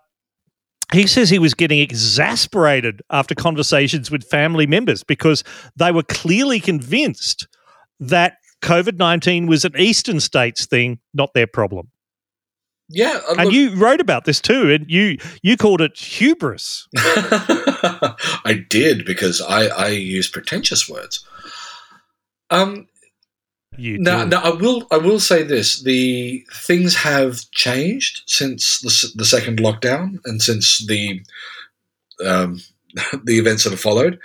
[0.94, 5.44] he says he was getting exasperated after conversations with family members because
[5.76, 7.48] they were clearly convinced
[8.00, 11.90] that COVID 19 was an Eastern states thing, not their problem.
[12.90, 16.88] Yeah, uh, And look- you wrote about this too, and you you called it hubris.
[16.98, 21.26] I did because I I use pretentious words.
[22.52, 22.88] Um,
[23.78, 24.30] You now, do.
[24.30, 24.86] now, I will.
[24.92, 30.86] I will say this: the things have changed since the, the second lockdown and since
[30.86, 31.22] the
[32.24, 32.62] um,
[33.24, 34.20] the events that have followed.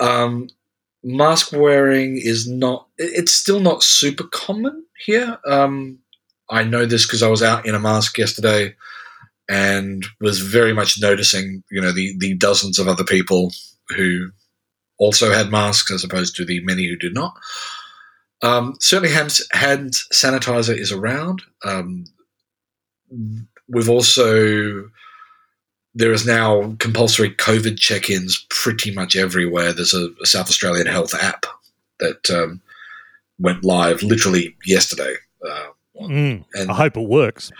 [0.00, 0.48] Um,
[1.02, 2.86] mask wearing is not.
[2.98, 5.38] It's still not super common here.
[5.46, 6.00] Um,
[6.48, 8.74] I know this because I was out in a mask yesterday
[9.48, 13.52] and was very much noticing, you know, the the dozens of other people
[13.96, 14.30] who
[14.98, 17.34] also had masks as opposed to the many who did not.
[18.42, 19.30] Um, certainly, hand,
[20.12, 21.42] sanitizer is around.
[21.64, 22.04] Um,
[23.68, 24.88] we've also
[25.94, 29.72] there is now compulsory COVID check-ins pretty much everywhere.
[29.72, 31.46] There's a, a South Australian Health app
[31.98, 32.60] that um,
[33.38, 35.14] went live literally yesterday.
[35.46, 35.66] Uh,
[36.00, 37.52] Mm, and I hope it works.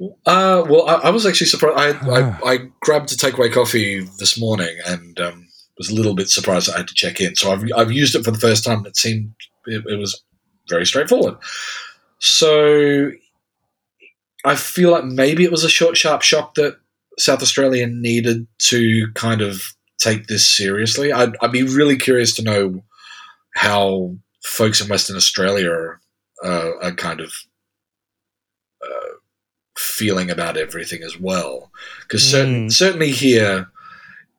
[0.00, 1.98] uh, well, I, I was actually surprised.
[2.02, 6.30] I, I, I grabbed a takeaway coffee this morning and um, was a little bit
[6.30, 7.36] surprised I had to check in.
[7.36, 8.78] So I've, I've used it for the first time.
[8.78, 9.34] and It seemed
[9.66, 10.22] it, it was
[10.70, 11.36] very straightforward.
[12.18, 13.10] So
[14.44, 16.78] I feel like maybe it was a short, sharp shock that
[17.18, 19.62] South Australia needed to kind of
[20.00, 21.12] take this seriously.
[21.12, 22.84] I'd, I'd be really curious to know
[23.54, 26.00] how folks in Western Australia are,
[26.44, 27.32] uh, are kind of
[28.84, 29.14] uh,
[29.78, 31.70] feeling about everything as well.
[32.02, 32.72] Because Mm.
[32.72, 33.70] certainly here,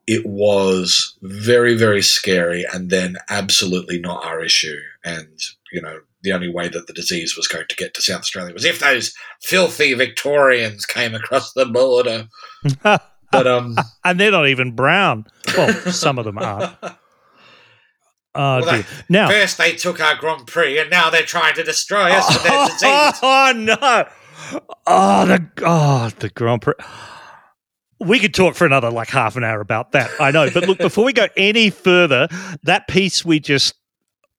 [0.07, 4.77] it was very, very scary and then absolutely not our issue.
[5.03, 5.39] And,
[5.71, 8.53] you know, the only way that the disease was going to get to South Australia
[8.53, 12.27] was if those filthy Victorians came across the border.
[13.33, 13.75] But, um,
[14.05, 15.25] and they're not even brown.
[15.57, 16.77] Well, some of them are.
[18.35, 18.85] Oh, Well, dear.
[19.09, 22.43] Now, first they took our Grand Prix and now they're trying to destroy us with
[22.43, 23.19] their disease.
[23.21, 24.07] Oh no!
[24.87, 26.73] Oh the oh the Grand Prix.
[28.05, 30.11] We could talk for another like half an hour about that.
[30.19, 32.27] I know, but look, before we go any further,
[32.63, 33.75] that piece we just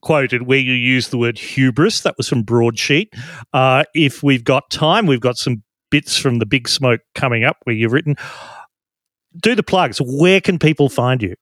[0.03, 3.13] quoted where you used the word hubris, that was from Broadsheet.
[3.53, 7.57] Uh, if we've got time, we've got some bits from the Big Smoke coming up
[7.65, 8.17] where you've written.
[9.37, 9.99] Do the plugs.
[9.99, 11.35] Where can people find you?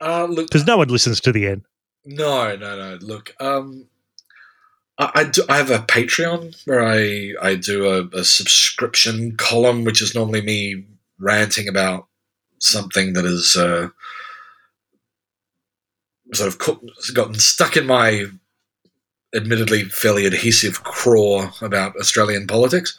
[0.00, 1.62] Uh, Because no one listens to the end.
[2.04, 2.98] No, no, no.
[3.00, 3.86] Look, um,
[4.98, 5.42] I, I do.
[5.48, 10.42] I have a Patreon where I I do a, a subscription column, which is normally
[10.42, 10.84] me
[11.22, 12.06] ranting about
[12.58, 13.88] something that is uh,
[16.34, 16.58] sort of
[17.14, 18.26] gotten stuck in my
[19.34, 22.98] admittedly fairly adhesive craw about Australian politics.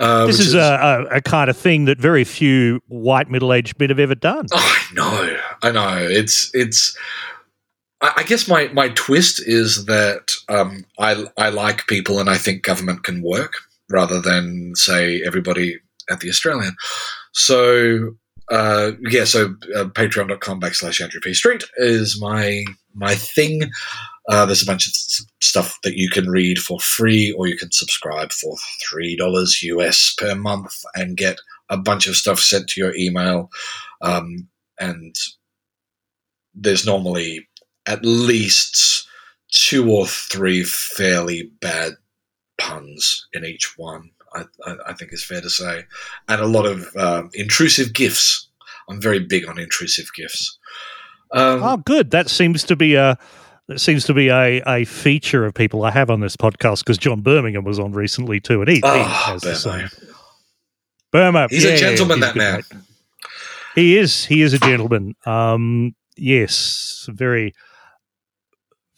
[0.00, 3.88] Uh, this is, a, a, a kind of thing that very few white middle-aged men
[3.88, 4.46] have ever done.
[4.52, 6.06] Oh, I know, I know.
[6.08, 6.96] It's it's.
[8.00, 12.36] I, I guess my my twist is that um, I I like people and I
[12.36, 13.54] think government can work
[13.90, 16.76] rather than say everybody at the Australian.
[17.38, 18.16] So
[18.50, 22.64] uh, yeah, so uh, patreon.com backslash Andrew P Street is my
[22.94, 23.70] my thing.
[24.28, 24.92] Uh, there's a bunch of
[25.40, 28.56] stuff that you can read for free, or you can subscribe for
[28.88, 33.50] three dollars US per month and get a bunch of stuff sent to your email.
[34.02, 34.48] Um,
[34.80, 35.14] and
[36.54, 37.48] there's normally
[37.86, 39.06] at least
[39.50, 41.92] two or three fairly bad
[42.58, 44.10] puns in each one.
[44.34, 44.44] I,
[44.86, 45.84] I, think it's fair to say,
[46.28, 48.48] and a lot of um, intrusive gifts.
[48.88, 50.58] I'm very big on intrusive gifts.
[51.32, 52.10] Um, Oh, good.
[52.10, 53.18] That seems to be a
[53.68, 56.96] that seems to be a, a feature of people I have on this podcast because
[56.96, 59.88] John Birmingham was on recently too, and he, he Ah, has the same.
[61.12, 62.54] Burma, He's yeah, a gentleman, he's that man.
[62.70, 62.82] mate.
[63.74, 64.24] He is.
[64.24, 65.14] He is a gentleman.
[65.24, 67.54] Um, yes, very,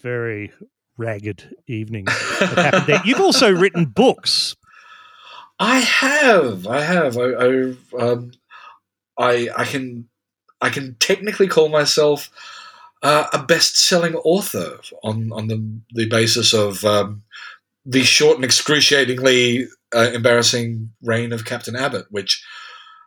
[0.02, 0.52] very
[0.96, 3.02] ragged evening that happened there.
[3.04, 4.56] You've also written books.
[5.60, 8.32] I have, I have, I, I, um,
[9.18, 10.08] I, I can,
[10.60, 12.30] I can technically call myself
[13.02, 17.22] uh, a best-selling author on on the the basis of um,
[17.86, 22.44] the short and excruciatingly uh, embarrassing reign of Captain Abbott, which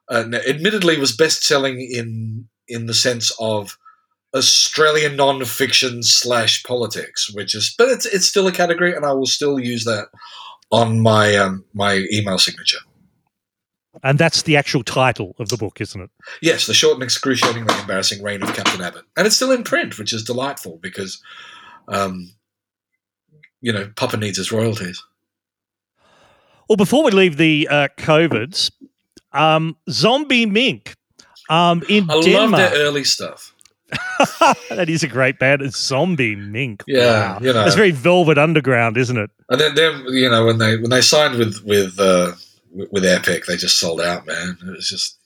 [0.09, 3.77] uh, admittedly was best-selling in in the sense of
[4.35, 9.27] Australian non-fiction slash politics, which is, but it's it's still a category, and I will
[9.27, 10.07] still use that
[10.73, 12.79] on my um, my email signature.
[14.01, 16.09] And that's the actual title of the book, isn't it?
[16.41, 19.99] Yes, the short and excruciatingly embarrassing reign of Captain Abbott, and it's still in print,
[19.99, 21.21] which is delightful because,
[21.87, 22.33] um,
[23.61, 25.01] you know, Papa needs his royalties.
[26.67, 28.71] Well, before we leave the uh, COVIDs,
[29.31, 30.95] um, Zombie Mink
[31.49, 33.52] um, in I love their early stuff.
[34.69, 35.61] that is a great band.
[35.61, 36.83] It's Zombie Mink.
[36.87, 37.39] Yeah, Wow.
[37.41, 37.65] you know.
[37.65, 39.29] It's very Velvet Underground, isn't it?
[39.49, 42.31] And then, then you know, when they when they signed with with uh,
[42.91, 44.57] with Epic, they just sold out, man.
[44.61, 45.17] It was just,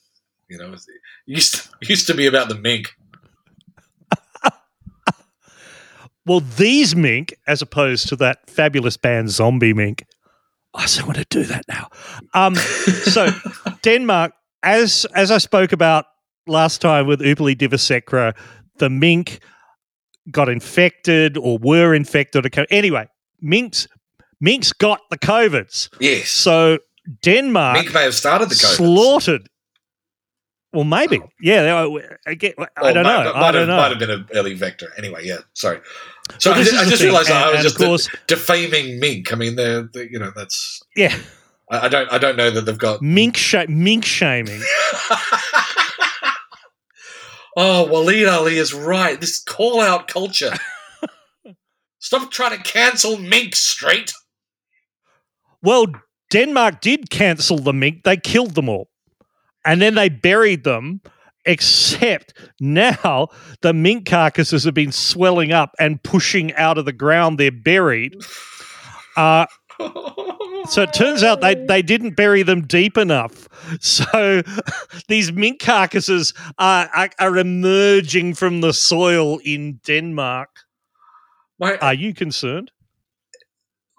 [0.48, 0.80] you know, it
[1.26, 2.94] used to, used to be about the mink.
[6.26, 10.04] well, these mink, as opposed to that fabulous band Zombie Mink,
[10.74, 11.88] I still want to do that now.
[12.34, 12.54] Um,
[13.04, 13.30] so
[13.82, 16.04] Denmark, as as I spoke about
[16.46, 18.34] last time with Upali Divasecra,
[18.78, 19.40] the mink
[20.30, 22.46] got infected or were infected.
[22.70, 23.06] Anyway,
[23.40, 23.86] minks
[24.40, 25.88] minks got the covids.
[26.00, 26.30] Yes.
[26.30, 26.78] So
[27.22, 28.76] Denmark Mink may have started the COVID.
[28.76, 29.48] slaughtered.
[30.74, 31.18] Well, maybe.
[31.18, 31.28] Oh.
[31.40, 33.24] Yeah, they are- I, get, I don't know.
[33.24, 33.76] Might, I don't have, know.
[33.78, 34.92] Might have been an early vector.
[34.98, 35.38] Anyway, yeah.
[35.54, 35.80] Sorry.
[36.38, 39.32] So Well, I, this I just thing, realised I was just course- de- defaming mink.
[39.32, 40.82] I mean, they're, they you know that's.
[40.94, 41.16] Yeah,
[41.70, 42.12] I, I don't.
[42.12, 43.00] I don't know that they've got.
[43.00, 44.60] mink sh- mink shaming.
[47.58, 49.20] oh, Waleed Aly is right.
[49.20, 50.52] This call out culture.
[51.98, 54.12] Stop trying to cancel Mink Street.
[55.60, 55.86] Well,
[56.30, 58.04] Denmark did cancel the mink.
[58.04, 58.88] They killed them all.
[59.64, 61.00] And then they buried them,
[61.44, 63.28] except now
[63.62, 68.14] the mink carcasses have been swelling up and pushing out of the ground they're buried.
[69.16, 69.46] Uh,
[70.68, 73.48] so it turns out they, they didn't bury them deep enough.
[73.80, 74.42] So
[75.08, 80.50] these mink carcasses are, are, are emerging from the soil in Denmark.
[81.58, 82.70] My, Are you concerned?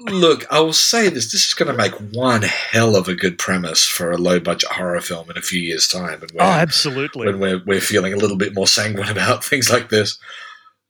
[0.01, 3.37] Look, I will say this: this is going to make one hell of a good
[3.37, 7.25] premise for a low-budget horror film in a few years' time, and Oh, absolutely.
[7.27, 10.17] when we're we're feeling a little bit more sanguine about things like this.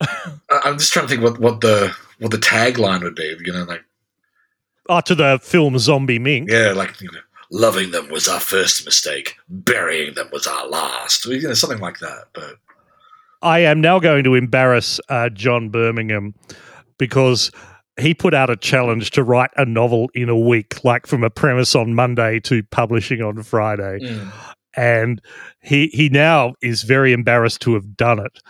[0.00, 3.34] I'm just trying to think what, what the what the tagline would be.
[3.44, 3.82] You know, like
[4.92, 6.50] Oh, to the film Zombie Mink.
[6.50, 7.20] yeah, like you know,
[7.52, 11.24] loving them was our first mistake, burying them was our last.
[11.26, 12.24] You know, something like that.
[12.32, 12.56] But
[13.40, 16.34] I am now going to embarrass uh, John Birmingham
[16.98, 17.52] because
[18.00, 21.30] he put out a challenge to write a novel in a week, like from a
[21.30, 24.00] premise on Monday to publishing on Friday.
[24.02, 24.32] mm,
[24.76, 25.22] And
[25.62, 28.40] he he now is very embarrassed to have done it.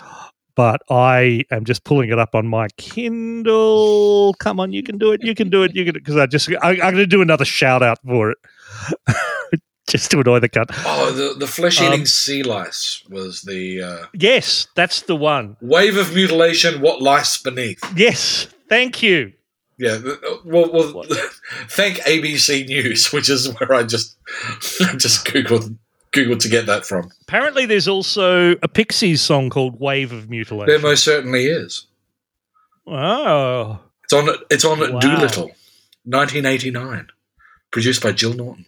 [0.61, 4.35] But I am just pulling it up on my Kindle.
[4.35, 5.23] Come on, you can do it.
[5.23, 5.75] You can do it.
[5.75, 8.39] You can because I just I, I'm going to do another shout out for it,
[9.89, 10.67] just to annoy the cunt.
[10.85, 15.57] oh, the the flesh-eating Um, sea lice was the uh, Yes, that's the one.
[15.63, 16.83] wave of mutilation.
[16.83, 17.83] What lice beneath?
[17.97, 19.33] Yes, thank you.
[19.79, 19.99] Yeah,
[20.45, 21.05] well, well
[21.71, 24.19] thank ABC News, which is where I just
[24.83, 25.75] I just googled
[26.13, 27.11] googled to get that from.
[27.23, 31.87] Apparently, there's also a Pixies song called "Wave of Mutilation." There most certainly is.
[32.87, 34.99] oh, It's on it's on Wow.
[34.99, 35.53] Doolittle,
[36.05, 37.09] 1989,
[37.71, 38.67] produced by Jill Norton.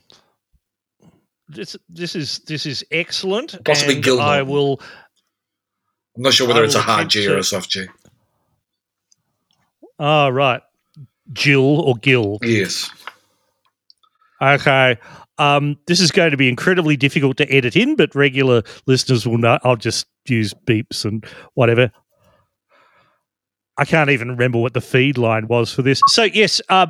[1.49, 3.62] this this is this is excellent.
[3.64, 4.80] Possibly Gil I will.
[6.16, 7.86] I'm not sure whether it's a hard G to- or a soft G.
[9.99, 10.62] Oh, right,
[11.32, 12.38] Jill or Gil.
[12.43, 12.90] Yes.
[14.40, 14.99] Okay.
[15.43, 19.38] Um, this is going to be incredibly difficult to edit in, but regular listeners will
[19.38, 19.59] know.
[19.64, 21.90] I'll just use beeps and whatever.
[23.76, 26.01] I can't even remember what the feed line was for this.
[26.07, 26.86] So, yes, uh,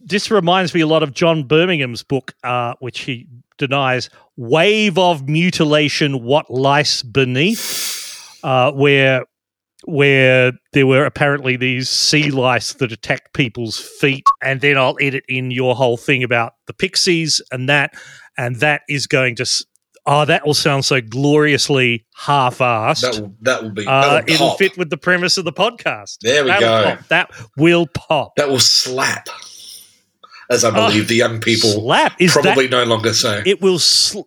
[0.00, 3.26] this reminds me a lot of John Birmingham's book, uh, which he
[3.58, 9.26] denies Wave of Mutilation What Lice Beneath, uh, where
[9.84, 14.24] where there were apparently these sea lice that attacked people's feet.
[14.42, 17.94] And then I'll edit in your whole thing about the pixies and that.
[18.38, 19.42] And that is going to.
[19.42, 19.64] s-
[20.06, 23.02] Oh, that will sound so gloriously half-assed.
[23.02, 26.16] That will that will be Uh, that it'll fit with the premise of the podcast.
[26.22, 26.96] There we That'll go.
[26.96, 27.08] pop.
[27.08, 28.32] That will pop.
[28.36, 29.28] That will slap,
[30.48, 32.70] as I ah, believe the young people Slap is probably that?
[32.70, 33.42] no longer say.
[33.44, 33.78] It will.
[33.78, 34.22] Sl-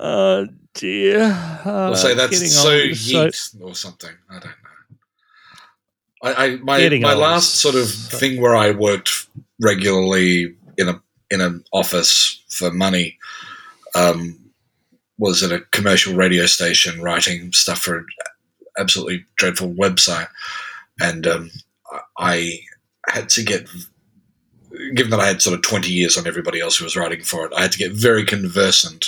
[0.00, 0.46] oh
[0.76, 1.22] dear.
[1.64, 2.96] Uh, We'll say that's so old,
[3.34, 4.10] so- or something.
[4.30, 4.50] I don't know.
[6.22, 9.28] I, I my Getting my last sort of thing where I worked
[9.60, 11.00] regularly in a
[11.30, 13.18] in an office for money
[13.94, 14.38] um,
[15.18, 18.06] was at a commercial radio station writing stuff for an
[18.78, 20.28] absolutely dreadful website,
[21.00, 21.50] and um,
[22.18, 22.60] I
[23.06, 23.68] I had to get.
[24.94, 27.46] Given that I had sort of 20 years on everybody else who was writing for
[27.46, 29.06] it, I had to get very conversant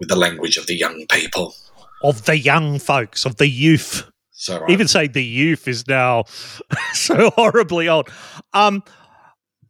[0.00, 1.54] with the language of the young people.
[2.02, 4.10] of the young folks, of the youth.
[4.32, 6.24] So I, Even say the youth is now
[6.94, 8.08] so horribly old.
[8.54, 8.82] Um,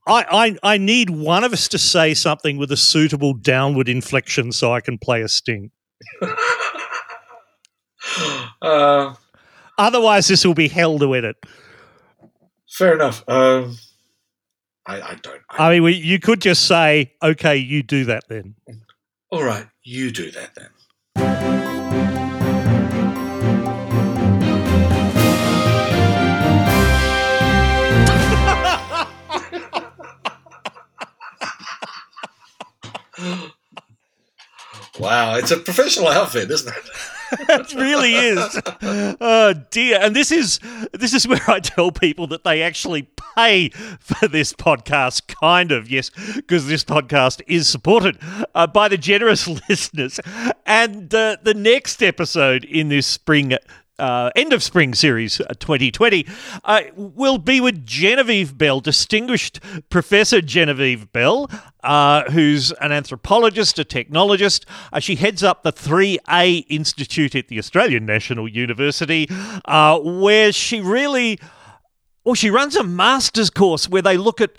[0.06, 4.52] I, I I need one of us to say something with a suitable downward inflection
[4.52, 5.70] so I can play a sting.
[8.62, 9.14] uh,
[9.78, 11.36] Otherwise, this will be hell to edit.
[12.68, 13.24] fair enough.
[13.28, 13.76] Um,
[14.86, 15.40] I, I don't.
[15.50, 18.54] I, I mean, we, you could just say, "Okay, you do that then."
[19.30, 20.68] All right, you do that then.
[34.98, 36.84] wow, it's a professional outfit, isn't it?
[37.48, 38.60] it really is.
[39.20, 39.98] Oh dear.
[40.00, 40.58] And this is
[40.92, 43.02] this is where I tell people that they actually
[43.34, 43.70] pay
[44.00, 48.18] for this podcast, kind of, yes, because this podcast is supported
[48.54, 50.20] uh, by the generous listeners.
[50.66, 53.56] And uh, the next episode in this spring
[54.00, 56.26] uh, end of spring series 2020
[56.64, 59.60] uh, will be with Genevieve Bell, distinguished
[59.90, 61.50] Professor Genevieve Bell,
[61.84, 64.64] uh, who's an anthropologist, a technologist.
[64.92, 69.28] Uh, she heads up the 3A Institute at the Australian National University,
[69.66, 71.38] uh, where she really,
[72.24, 74.52] well, she runs a master's course where they look at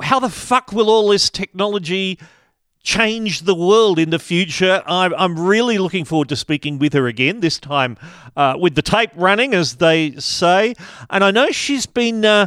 [0.00, 2.18] how the fuck will all this technology
[2.82, 4.82] change the world in the future.
[4.86, 7.98] I'm, I'm really looking forward to speaking with her again, this time
[8.36, 10.74] uh, with the tape running, as they say.
[11.10, 12.24] And I know she's been.
[12.24, 12.46] Uh,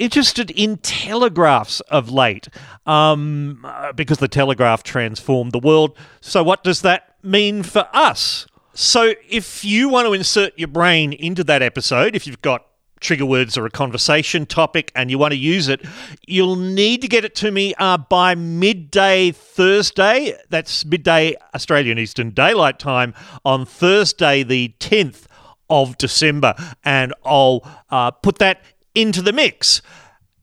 [0.00, 2.48] interested in telegraphs of late
[2.86, 5.94] um, uh, because the telegraph transformed the world.
[6.22, 8.46] So, what does that mean for us?
[8.72, 12.64] So, if you want to insert your brain into that episode, if you've got
[13.00, 15.84] trigger words or a conversation topic and you want to use it,
[16.26, 20.36] you'll need to get it to me uh, by midday Thursday.
[20.50, 25.26] That's midday Australian Eastern Daylight Time on Thursday, the 10th
[25.68, 26.54] of December.
[26.84, 28.62] And I'll uh, put that
[28.94, 29.82] into the mix.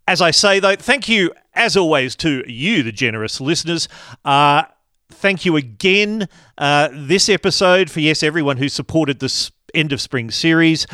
[0.08, 3.90] As I say, though, thank you, as always, to you, the generous listeners.
[4.24, 4.64] Uh,
[5.10, 10.32] thank you again uh, this episode for, yes, everyone who supported this end of spring
[10.32, 10.88] series.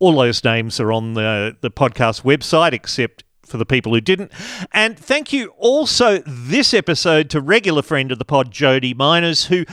[0.00, 4.32] All those names are on the, the podcast website, except for the people who didn't.
[4.72, 9.64] And thank you also this episode to regular friend of the pod, Jody Miners, who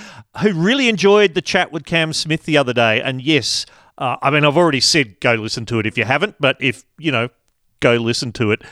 [0.42, 3.02] who really enjoyed the chat with Cam Smith the other day.
[3.02, 3.66] And yes,
[3.98, 6.84] uh, I mean I've already said go listen to it if you haven't, but if
[6.98, 7.30] you know,
[7.80, 8.64] go listen to it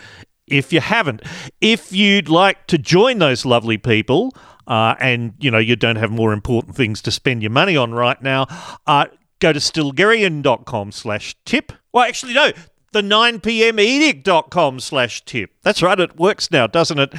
[0.47, 1.21] if you haven't.
[1.61, 4.35] If you'd like to join those lovely people.
[4.67, 7.93] Uh, and you know you don't have more important things to spend your money on
[7.93, 8.47] right now.
[8.87, 9.05] Uh,
[9.39, 11.71] go to stilgherrian.com slash tip.
[11.91, 12.51] Well, actually, no,
[12.91, 15.51] the 9pmedict.com slash tip.
[15.63, 17.13] That's right, it works now, doesn't it?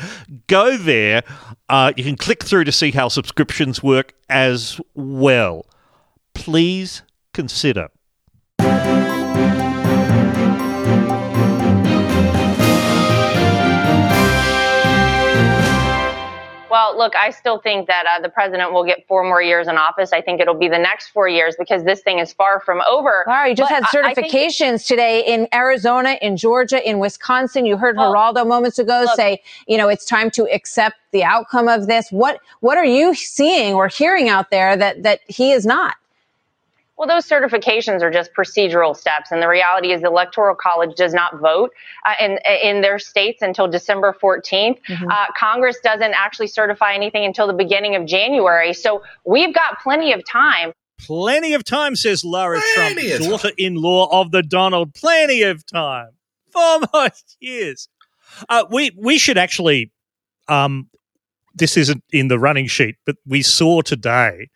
[0.46, 1.22] Go there.
[1.68, 5.66] Uh, you can click through to see how subscriptions work as well.
[6.34, 7.02] Please
[7.34, 7.88] consider.
[16.68, 19.76] Well, look, I still think that uh, the president will get four more years in
[19.76, 20.12] office.
[20.12, 23.24] I think it'll be the next four years because this thing is far from over.
[23.26, 27.66] Laura, you just But had I think- certifications today in Arizona, in Georgia, in Wisconsin.
[27.66, 31.22] You heard Well, Geraldo moments ago look- say, you know, it's time to accept the
[31.22, 32.10] outcome of this.
[32.10, 35.94] What what are you seeing or hearing out there that that he is not?
[36.98, 41.12] Well, those certifications are just procedural steps, and the reality is the Electoral College does
[41.12, 41.70] not vote
[42.06, 44.78] uh, in in their states until December 14th.
[44.88, 50.12] Uh, Congress doesn't actually certify anything until the beginning of January, so we've got plenty
[50.12, 50.72] of time.
[50.98, 54.94] Plenty of time, says Lara Trump, Plenty of daughter in law of the Donald.
[54.94, 56.10] Plenty of time.
[56.50, 57.88] Four more years.
[58.48, 59.92] Uh, we, we should actually,
[60.48, 60.88] um,
[61.54, 64.48] this isn't in the running sheet, but we saw today,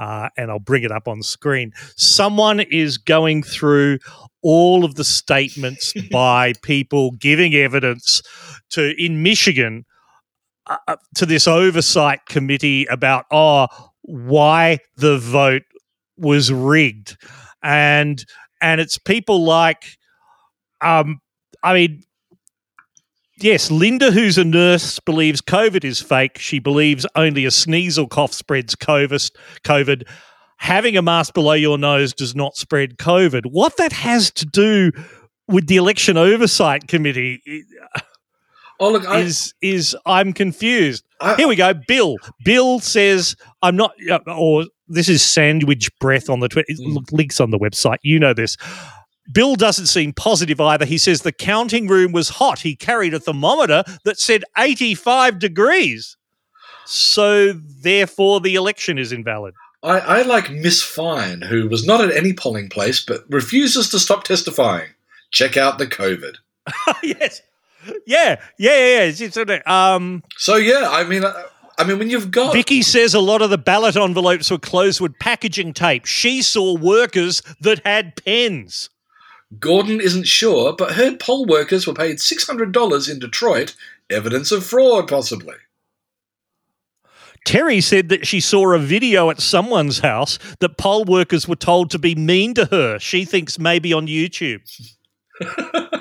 [0.00, 1.72] uh, and I'll bring it up on screen.
[1.94, 3.98] Someone is going through
[4.42, 8.22] all of the statements by people giving evidence
[8.70, 9.84] to in Michigan
[10.66, 13.68] uh, uh, to this oversight committee about oh
[14.02, 15.62] why the vote
[16.16, 17.18] was rigged
[17.62, 18.24] and
[18.62, 19.84] and it's people like
[20.80, 21.20] um
[21.62, 22.02] i mean
[23.40, 28.06] yes linda who's a nurse believes covid is fake she believes only a sneeze or
[28.08, 30.06] cough spreads covid
[30.58, 34.92] having a mask below your nose does not spread covid what that has to do
[35.48, 37.42] with the election oversight committee
[38.82, 41.04] Oh, look, I, is is I'm confused.
[41.20, 41.74] I- Here we go.
[41.86, 42.16] Bill.
[42.46, 43.92] Bill says I'm not,
[44.26, 46.72] or this is sandwich breath on the Twitter.
[46.82, 46.94] Hmm.
[46.94, 47.98] Look, links on the website.
[48.00, 48.56] You know this.
[49.32, 50.84] Bill doesn't seem positive either.
[50.84, 52.60] He says the counting room was hot.
[52.60, 56.16] He carried a thermometer that said 85 degrees.
[56.86, 59.54] So therefore, the election is invalid.
[59.82, 63.98] I, I like Miss Fine, who was not at any polling place but refuses to
[63.98, 64.88] stop testifying.
[65.30, 66.34] Check out the COVID.
[67.02, 67.42] yes.
[68.06, 68.40] Yeah.
[68.58, 68.76] Yeah.
[68.76, 69.04] Yeah.
[69.10, 69.24] yeah.
[69.26, 71.44] It's- um, So yeah, I mean, I,
[71.78, 75.00] I mean, when you've got Vicky says a lot of the ballot envelopes were closed
[75.00, 76.04] with packaging tape.
[76.04, 78.90] She saw workers that had pens.
[79.58, 83.74] Gordon isn't sure, but heard poll workers were paid six hundred dollars in Detroit.
[84.08, 85.56] Evidence of fraud, possibly.
[87.44, 91.90] Terry said that she saw a video at someone's house that poll workers were told
[91.90, 92.98] to be mean to her.
[92.98, 94.60] She thinks maybe on YouTube.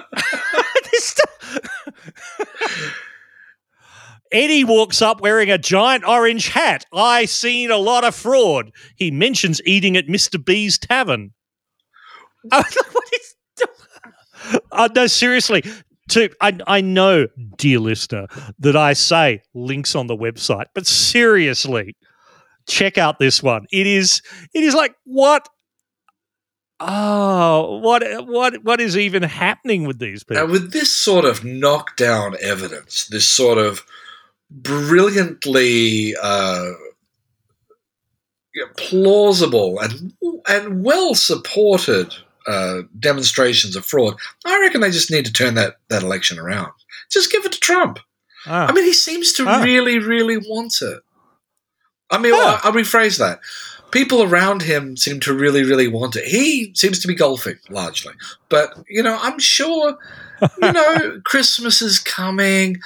[4.31, 6.85] Eddie walks up wearing a giant orange hat.
[6.93, 8.71] I seen a lot of fraud.
[8.95, 10.43] He mentions eating at Mr.
[10.43, 11.31] B's tavern.
[12.51, 13.28] I was like, what is?
[14.71, 15.63] Uh, no, seriously.
[16.09, 17.27] To I, I know,
[17.57, 18.27] dear listener,
[18.59, 21.95] that I say links on the website, but seriously,
[22.67, 23.67] check out this one.
[23.71, 24.21] It is.
[24.53, 25.47] It is like what
[26.81, 30.45] Oh, what what what is even happening with these people?
[30.45, 33.83] Now, with this sort of knockdown evidence, this sort of
[34.49, 36.71] brilliantly uh,
[38.77, 40.13] plausible and
[40.47, 42.13] and well supported
[42.49, 46.71] uh, demonstrations of fraud, I reckon they just need to turn that that election around.
[47.11, 47.99] Just give it to Trump.
[48.47, 48.67] Ah.
[48.67, 49.61] I mean, he seems to Ah.
[49.61, 50.99] really, really want it.
[52.11, 52.59] I mean, Ah.
[52.63, 53.39] I'll, I'll rephrase that.
[53.91, 56.25] People around him seem to really, really want it.
[56.25, 58.13] He seems to be golfing largely,
[58.49, 59.97] but you know, I'm sure.
[60.61, 62.77] You know, Christmas is coming.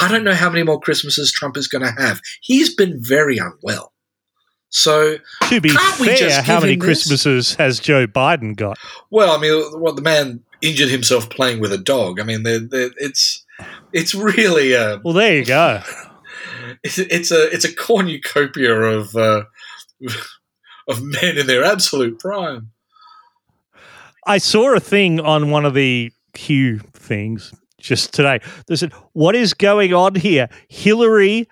[0.00, 2.18] I don't know how many more Christmases Trump is going to have.
[2.40, 3.92] He's been very unwell.
[4.76, 5.18] So,
[5.50, 6.86] to be can't we fair, just how many him this?
[6.86, 8.76] Christmases has Joe Biden got?
[9.08, 12.18] well, I mean, what the man injured himself playing with a dog.
[12.18, 13.44] I mean, they're, they're, it's
[13.92, 15.80] it's really uh, Well, there you go.
[16.82, 19.44] it's, it's a it's a cornucopia of uh,
[20.88, 22.72] of men in their absolute prime.
[24.26, 28.40] I saw a thing on one of the Q things just today.
[28.66, 31.48] They said, "What is going on here?" Hillary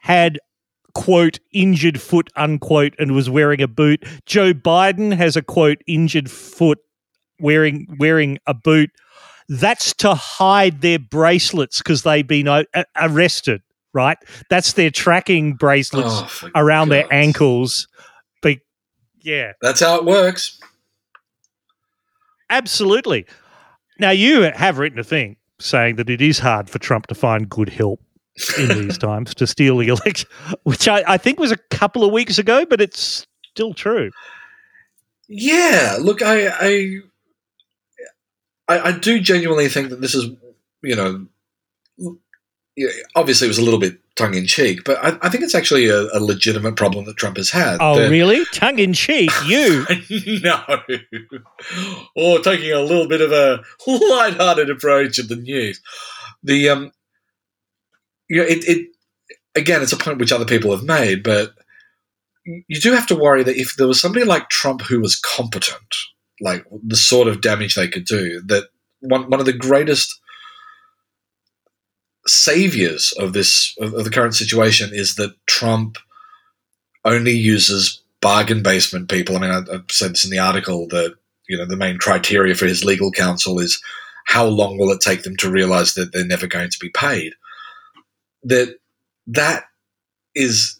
[0.00, 0.40] had
[0.94, 4.04] quote injured foot unquote and was wearing a boot.
[4.26, 6.78] Joe Biden has a quote injured foot
[7.40, 8.90] wearing wearing a boot.
[9.48, 12.48] That's to hide their bracelets because they've been
[12.96, 13.62] arrested.
[13.94, 14.18] Right,
[14.50, 17.88] that's their tracking bracelets Oh, around their ankles.
[18.42, 18.58] But
[19.20, 20.60] yeah, That's how it works.
[22.50, 23.26] Absolutely.
[23.98, 27.48] Now, you have written a thing saying that it is hard for Trump to find
[27.48, 28.00] good help
[28.58, 30.28] in these times to steal the election,
[30.64, 34.10] which I, I think was a couple of weeks ago, but it's still true.
[35.28, 36.98] Yeah, look, I, I,
[38.68, 40.30] I, I do genuinely think that this is,
[40.82, 41.26] you know,
[43.16, 45.88] obviously it was a little bit tongue in cheek, but I, I think it's actually
[45.88, 47.78] a, a legitimate problem that Trump has had.
[47.80, 48.44] Oh, That- really?
[48.52, 49.84] Tongue in cheek, you.
[50.42, 50.62] no,
[52.16, 55.80] or taking a little bit of a light-hearted approach at the news.
[56.42, 56.92] The um,
[58.28, 58.88] you know, it, it
[59.54, 61.54] again, it's a point which other people have made, but
[62.44, 65.94] you do have to worry that if there was somebody like Trump who was competent,
[66.40, 68.64] like the sort of damage they could do, that
[69.00, 70.20] one one of the greatest
[72.26, 75.96] saviors of this of, of the current situation is that Trump
[77.04, 79.36] only uses bargain basement people.
[79.36, 81.14] I mean, I, I said this in the article that
[81.48, 83.82] you know the main criteria for his legal counsel is
[84.26, 87.32] how long will it take them to realize that they're never going to be paid.
[88.44, 88.76] That
[89.26, 89.64] that
[90.34, 90.78] is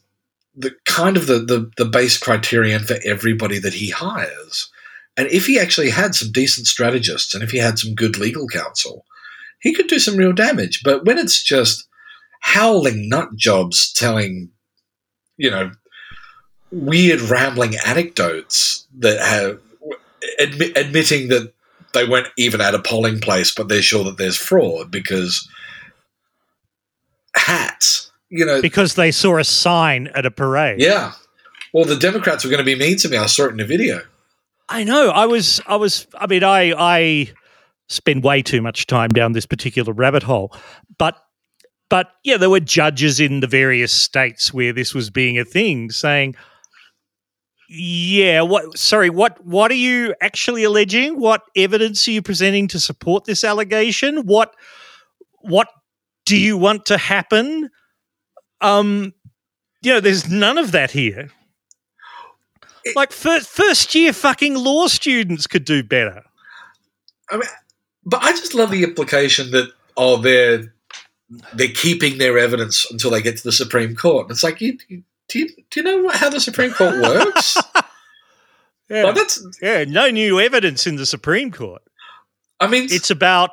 [0.56, 4.70] the kind of the, the the base criterion for everybody that he hires.
[5.16, 8.46] And if he actually had some decent strategists and if he had some good legal
[8.46, 9.04] counsel,
[9.60, 10.82] he could do some real damage.
[10.84, 11.88] But when it's just
[12.40, 14.50] howling nut jobs telling,
[15.36, 15.72] you know,
[16.70, 19.60] weird rambling anecdotes that have
[20.40, 21.52] admi- admitting that
[21.94, 25.48] they weren't even at a polling place, but they're sure that there's fraud because
[27.38, 30.80] hats, you know, Because they saw a sign at a parade.
[30.80, 31.12] yeah.
[31.74, 33.16] Well, the Democrats were going to be mean to me.
[33.18, 34.00] I saw it in a video.
[34.70, 35.10] I know.
[35.10, 35.60] I was.
[35.66, 36.06] I was.
[36.18, 36.72] I mean, I.
[36.76, 37.32] I
[37.88, 40.54] spend way too much time down this particular rabbit hole,
[40.98, 41.16] but.
[41.90, 45.90] But yeah, there were judges in the various states where this was being a thing,
[45.90, 46.36] saying,
[47.68, 48.78] "Yeah, what?
[48.78, 49.44] Sorry, what?
[49.44, 51.18] What are you actually alleging?
[51.20, 54.18] What evidence are you presenting to support this allegation?
[54.26, 54.54] What?
[55.40, 55.68] What
[56.28, 57.70] do you want to happen?
[58.60, 59.14] Um,
[59.80, 61.30] you know, there's none of that here.
[62.94, 66.22] Like first, first year fucking law students could do better.
[67.30, 67.48] I mean,
[68.04, 70.74] but I just love the implication that oh, they're
[71.54, 74.30] they're keeping their evidence until they get to the Supreme Court.
[74.30, 77.56] It's like, you, you- do you do you know what- how the Supreme Court works?
[78.90, 79.04] Yeah.
[79.04, 81.82] Well, that's yeah, no new evidence in the Supreme Court.
[82.58, 83.50] I mean, It's about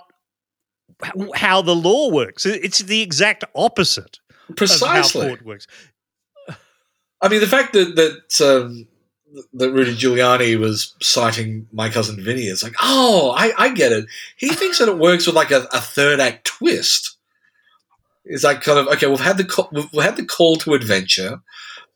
[1.35, 2.45] how the law works.
[2.45, 4.19] It's the exact opposite
[4.55, 5.21] precisely.
[5.21, 5.67] how court works.
[7.21, 8.87] I mean, the fact that that um,
[9.53, 14.05] that Rudy Giuliani was citing my cousin Vinny is like, oh, I, I get it.
[14.37, 17.17] He thinks that it works with like a, a third act twist.
[18.25, 19.07] It's like kind of okay.
[19.07, 21.39] We've had the call, we've we've had the call to adventure,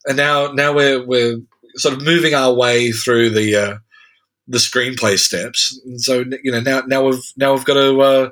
[0.06, 1.38] and now now we're we're
[1.76, 3.78] sort of moving our way through the uh,
[4.48, 5.80] the screenplay steps.
[5.86, 8.30] And so you know now now we've now we've got to uh,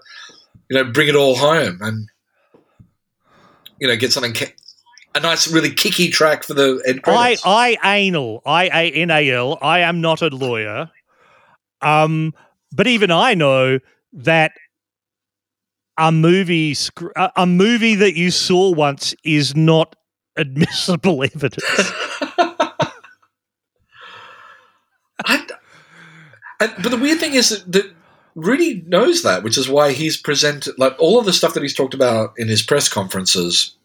[0.70, 2.10] you know bring it all home and
[3.80, 4.54] you know, get something, ki-
[5.16, 7.42] a nice, really kicky track for the end I, credits.
[7.46, 9.58] I anal, I A N A L.
[9.62, 10.90] I am not a lawyer.
[11.82, 12.34] Um,
[12.72, 13.80] but even I know
[14.14, 14.52] that
[15.98, 19.96] a movie, sc- a, a movie that you saw once is not
[20.38, 21.64] admissible evidence.
[25.26, 25.48] I,
[26.60, 27.92] and, but the weird thing is that, that
[28.38, 31.74] Rudy knows that, which is why he's presented like all of the stuff that he's
[31.74, 33.76] talked about in his press conferences,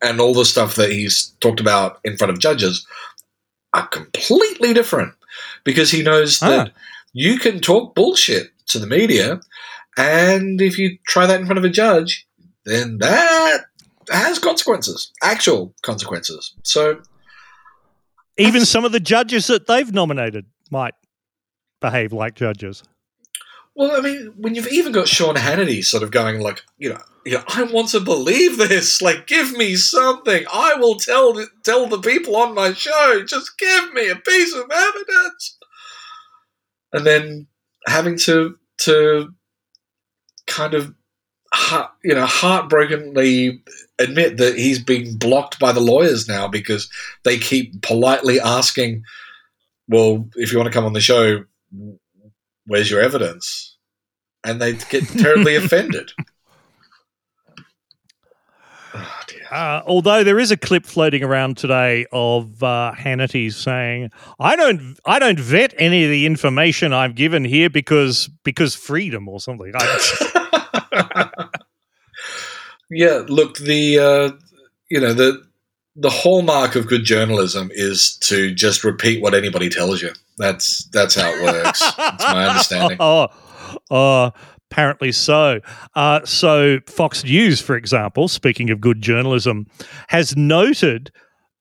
[0.00, 2.86] and all the stuff that he's talked about in front of judges
[3.74, 5.14] are completely different
[5.64, 6.80] because he knows that ah.
[7.12, 9.40] you can talk bullshit to the media,
[9.96, 12.24] and if you try that in front of a judge,
[12.64, 13.64] then that
[14.10, 16.54] has consequences, actual consequences.
[16.62, 17.02] So
[18.38, 20.94] even some of the judges that they've nominated might
[21.80, 22.84] behave like judges.
[23.74, 27.00] Well, I mean, when you've even got Sean Hannity sort of going like, you know,
[27.24, 29.00] you know, I want to believe this.
[29.00, 30.44] Like, give me something.
[30.52, 31.34] I will tell
[31.64, 33.22] tell the people on my show.
[33.26, 35.58] Just give me a piece of evidence.
[36.92, 37.46] And then
[37.86, 39.32] having to to
[40.46, 40.94] kind of
[42.04, 43.62] you know heartbrokenly
[43.98, 46.90] admit that he's being blocked by the lawyers now because
[47.24, 49.04] they keep politely asking,
[49.88, 51.44] "Well, if you want to come on the show,
[52.66, 53.76] where's your evidence?"
[54.44, 56.12] And they get terribly offended.
[59.50, 64.10] Uh, although there is a clip floating around today of uh, Hannity saying,
[64.40, 69.28] "I don't, I don't vet any of the information I've given here because because freedom
[69.28, 69.72] or something."
[72.92, 74.32] Yeah, look, the uh,
[74.90, 75.42] you know the
[75.94, 80.10] the hallmark of good journalism is to just repeat what anybody tells you.
[80.38, 81.80] That's that's how it works.
[81.96, 82.96] That's my understanding.
[83.00, 83.28] oh,
[83.90, 84.32] oh,
[84.70, 85.60] apparently so.
[85.94, 89.66] Uh, so Fox News, for example, speaking of good journalism,
[90.08, 91.10] has noted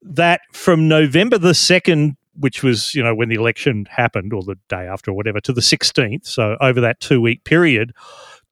[0.02, 4.56] that from November the second, which was you know when the election happened, or the
[4.70, 7.94] day after, or whatever, to the sixteenth, so over that two week period.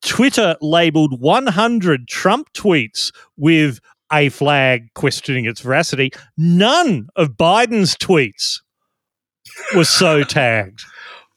[0.02, 3.82] Twitter labeled 100 Trump tweets with
[4.12, 6.12] a flag questioning its veracity.
[6.38, 8.60] None of Biden's tweets
[9.76, 10.84] was so tagged.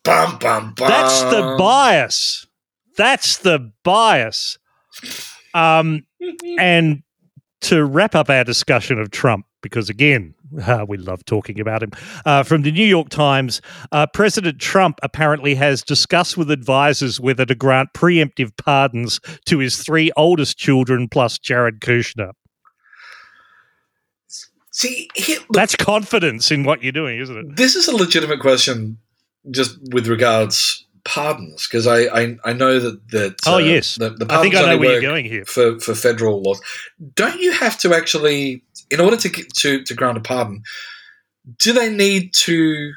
[0.04, 0.88] Bum, bum, bum.
[0.88, 2.46] That's the bias.
[2.96, 4.58] That's the bias.
[5.54, 6.02] Um,
[6.58, 7.02] and
[7.62, 10.34] to wrap up our discussion of Trump, because again,
[10.66, 11.92] uh, we love talking about him,
[12.26, 13.62] uh, from the New York Times,
[13.92, 19.76] uh, President Trump apparently has discussed with advisors whether to grant preemptive pardons to his
[19.76, 22.32] three oldest children plus Jared Kushner.
[24.74, 27.56] See, look, That's confidence in what you're doing, isn't it?
[27.56, 28.96] this is a legitimate question,
[29.50, 33.96] just with regards pardons, because I, I I know that that Oh, uh, yes.
[33.96, 35.44] the, the I think I know where you're going here.
[35.44, 36.60] for for federal laws.
[37.14, 40.62] Don't you have to actually, in order to get- to to grant a pardon,
[41.58, 42.92] do they need to?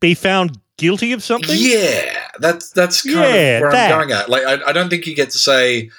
[0.00, 1.56] Be found guilty of something?
[1.58, 3.92] Yeah, that's that's kind Yeah, of where that.
[3.92, 4.28] I'm going at.
[4.28, 5.90] Like, I, I don't think you get to say,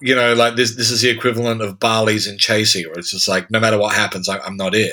[0.00, 0.76] you know, like this.
[0.76, 3.94] This is the equivalent of Barley's in Chasey, where it's just like, no matter what
[3.94, 4.92] happens, I, I'm not it.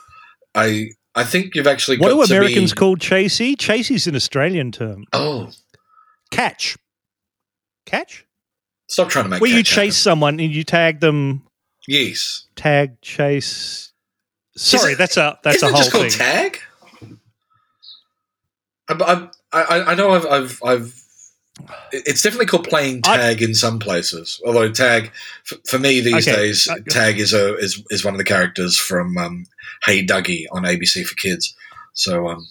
[0.54, 3.54] I I think you've actually What got do Americans be, call chasey?
[3.56, 5.04] Chasey's an Australian term.
[5.12, 5.50] Oh,
[6.30, 6.76] Catch.
[7.86, 8.26] Catch?
[8.88, 9.40] stop trying to make.
[9.40, 9.84] Where you catch happen.
[9.88, 11.42] chase someone and you tag them,
[11.88, 12.46] Yes.
[12.56, 13.92] tag, chase.
[14.56, 16.10] Sorry, it- that's a that's a whole thing.
[16.10, 16.58] tag?
[18.88, 21.03] I, I, I, I know I've, I've, I've.
[21.92, 24.40] It's definitely called playing tag in some places.
[24.44, 25.12] Although tag,
[25.50, 28.24] f- for me these Okay, days, uh, tag is a is, is one of the
[28.24, 29.46] characters from um,
[29.84, 31.54] Hey Duggee on ABC for Kids.
[31.92, 32.44] So um,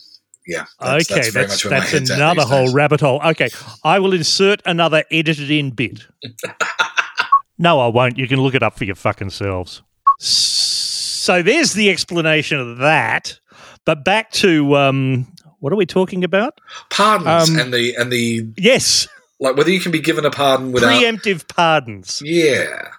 [0.48, 2.74] yeah, that's, okay, that's very that's, that's another whole days.
[2.74, 3.22] rabbit hole.
[3.26, 3.50] Okay,
[3.84, 6.06] I will insert another edited in bit.
[7.58, 8.18] no, I won't.
[8.18, 9.82] You can look it up for your fucking selves.
[10.20, 13.40] So there's the explanation of that.
[13.86, 15.28] But back to um,
[15.64, 16.60] what are we talking about?
[16.90, 19.08] Pardons Um, and the and the Yes,
[19.40, 20.92] like whether you can be given a pardon without.
[20.92, 22.22] preemptive pardons.
[22.24, 22.90] yeah,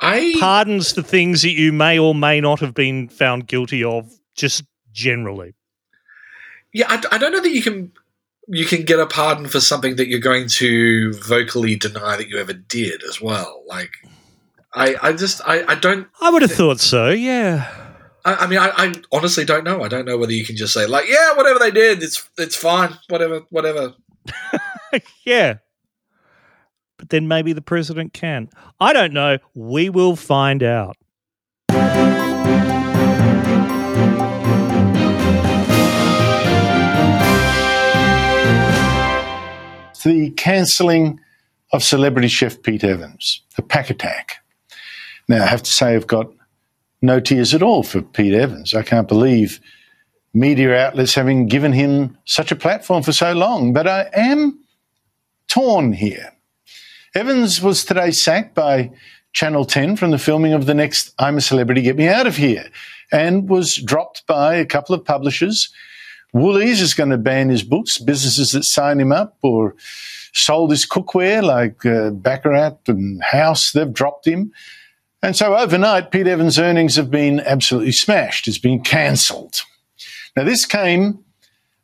[0.00, 4.12] I Pardons for things that you may or may not have been found guilty of,
[4.36, 5.54] just generally.
[6.74, 7.90] Yeah, I, I don't know that you can
[8.48, 12.36] you can get a pardon for something that you're going to vocally deny that you
[12.38, 13.62] ever did as well.
[13.66, 13.92] Like,
[14.74, 16.06] I I just I, I don't.
[16.20, 17.83] I would have thought so, yeah.
[18.24, 19.82] I, I mean, I, I honestly don't know.
[19.82, 22.56] I don't know whether you can just say like, yeah, whatever they did, it's it's
[22.56, 22.96] fine.
[23.08, 23.94] Whatever, whatever.
[25.24, 25.58] yeah.
[26.96, 28.48] But then maybe the president can.
[28.80, 29.38] I don't know.
[29.54, 30.96] We will find out.
[40.04, 41.18] the cancelling
[41.72, 44.36] of celebrity chef Pete Evans, the pack attack.
[45.28, 46.30] Now, I have to say, I've got
[47.04, 48.74] no tears at all for Pete Evans.
[48.74, 49.60] I can't believe
[50.32, 54.58] media outlets having given him such a platform for so long, but I am
[55.48, 56.32] torn here.
[57.14, 58.90] Evans was today sacked by
[59.32, 62.36] Channel 10 from the filming of the next I'm a Celebrity, Get Me Out of
[62.36, 62.68] Here,
[63.12, 65.72] and was dropped by a couple of publishers.
[66.32, 69.76] Woolies is going to ban his books, businesses that sign him up or
[70.32, 74.52] sold his cookware like uh, Baccarat and House, they've dropped him.
[75.24, 78.46] And so overnight, Pete Evans' earnings have been absolutely smashed.
[78.46, 79.62] It's been cancelled.
[80.36, 81.24] Now, this came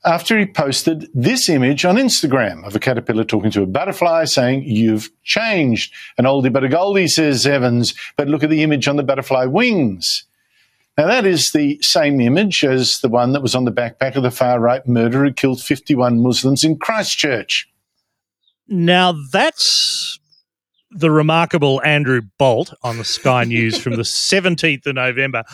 [0.05, 4.65] after he posted this image on Instagram of a caterpillar talking to a butterfly saying,
[4.65, 5.91] You've changed.
[6.19, 9.47] An oldie but a goldie, says Evans, but look at the image on the butterfly
[9.47, 10.25] wings.
[10.99, 14.23] Now, that is the same image as the one that was on the backpack of
[14.23, 17.71] the far right murderer who killed 51 Muslims in Christchurch.
[18.69, 20.20] Now, that's
[20.91, 25.45] the remarkable Andrew Bolt on the Sky News from the 17th of November.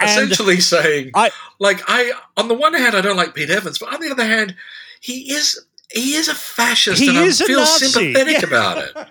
[0.00, 3.78] And Essentially saying, I, like, I on the one hand, I don't like Pete Evans,
[3.78, 4.54] but on the other hand,
[5.00, 5.60] he is
[5.92, 8.46] he is a fascist, He and is I feel Nazi, sympathetic yeah.
[8.48, 8.96] about it.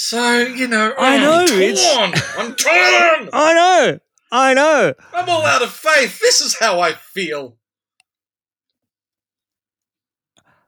[0.00, 2.12] So you know, I I'm know, torn.
[2.38, 3.30] I'm torn.
[3.32, 3.98] I know,
[4.30, 4.94] I know.
[5.12, 6.20] I'm all out of faith.
[6.20, 7.56] This is how I feel.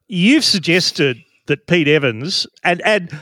[0.08, 3.16] You've suggested that Pete Evans and and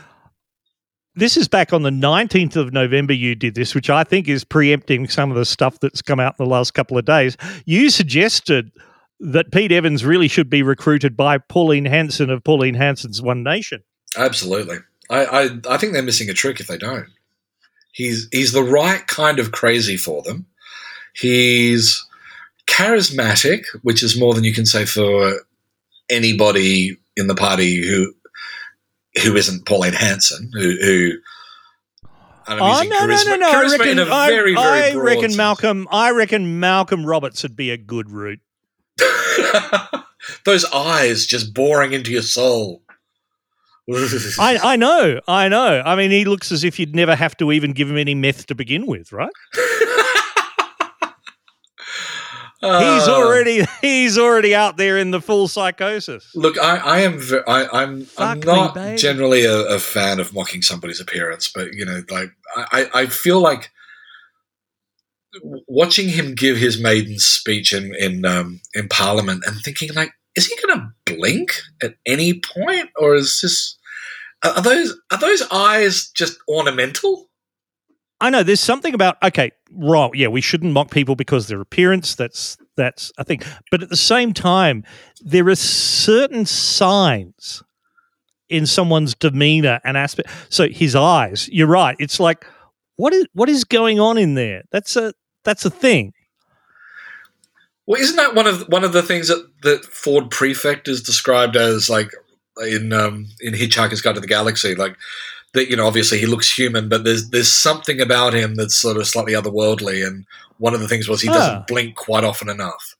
[1.18, 4.44] this is back on the 19th of November you did this which I think is
[4.44, 7.36] preempting some of the stuff that's come out in the last couple of days.
[7.66, 8.70] You suggested
[9.20, 13.82] that Pete Evans really should be recruited by Pauline Hanson of Pauline Hanson's One Nation.
[14.16, 14.78] Absolutely.
[15.10, 17.08] I, I I think they're missing a trick if they don't.
[17.92, 20.46] He's he's the right kind of crazy for them.
[21.14, 22.06] He's
[22.66, 25.40] charismatic, which is more than you can say for
[26.08, 28.14] anybody in the party who
[29.22, 31.12] who isn't Pauline Hanson, who, who
[32.48, 33.50] and I'm Oh no, no, charisma, no, no!
[33.50, 35.36] I charisma reckon, a I, very, very I reckon sense.
[35.36, 35.88] Malcolm.
[35.90, 38.40] I reckon Malcolm Roberts would be a good route.
[40.44, 42.82] Those eyes just boring into your soul.
[44.38, 45.82] I, I know, I know.
[45.84, 48.46] I mean, he looks as if you'd never have to even give him any meth
[48.46, 49.30] to begin with, right?
[52.60, 52.70] he's
[53.08, 56.30] Uh, already he's already out there in the full psychosis.
[56.34, 57.18] Look, I, I am.
[57.18, 58.00] ve- I, I'm.
[58.00, 58.96] I'm Fuck me, not baby.
[58.98, 63.06] generally a, a fan of mocking somebody's appearance, but you know, like I, I I
[63.06, 63.70] feel like
[65.68, 70.46] watching him give his maiden speech in in um, in Parliament and thinking like, is
[70.46, 71.52] he going to blink
[71.82, 73.76] at any point, or is this
[74.44, 77.27] are are those are those eyes just ornamental?
[78.20, 80.10] I know there's something about okay, right?
[80.14, 82.14] Yeah, we shouldn't mock people because their appearance.
[82.14, 83.40] That's that's a thing.
[83.70, 84.84] But at the same time,
[85.20, 87.62] there are certain signs
[88.48, 90.30] in someone's demeanor and aspect.
[90.48, 91.48] So his eyes.
[91.52, 91.96] You're right.
[91.98, 92.44] It's like
[92.96, 94.62] what is what is going on in there?
[94.70, 95.14] That's a
[95.44, 96.12] that's a thing.
[97.86, 101.56] Well, isn't that one of one of the things that, that Ford Prefect is described
[101.56, 102.10] as like
[102.60, 104.96] in um, in Hitchhiker's Guide to the Galaxy, like
[105.54, 108.96] that you know obviously he looks human, but there's there's something about him that's sort
[108.96, 110.26] of slightly otherworldly, and
[110.58, 111.32] one of the things was he Ah.
[111.32, 112.96] doesn't blink quite often enough,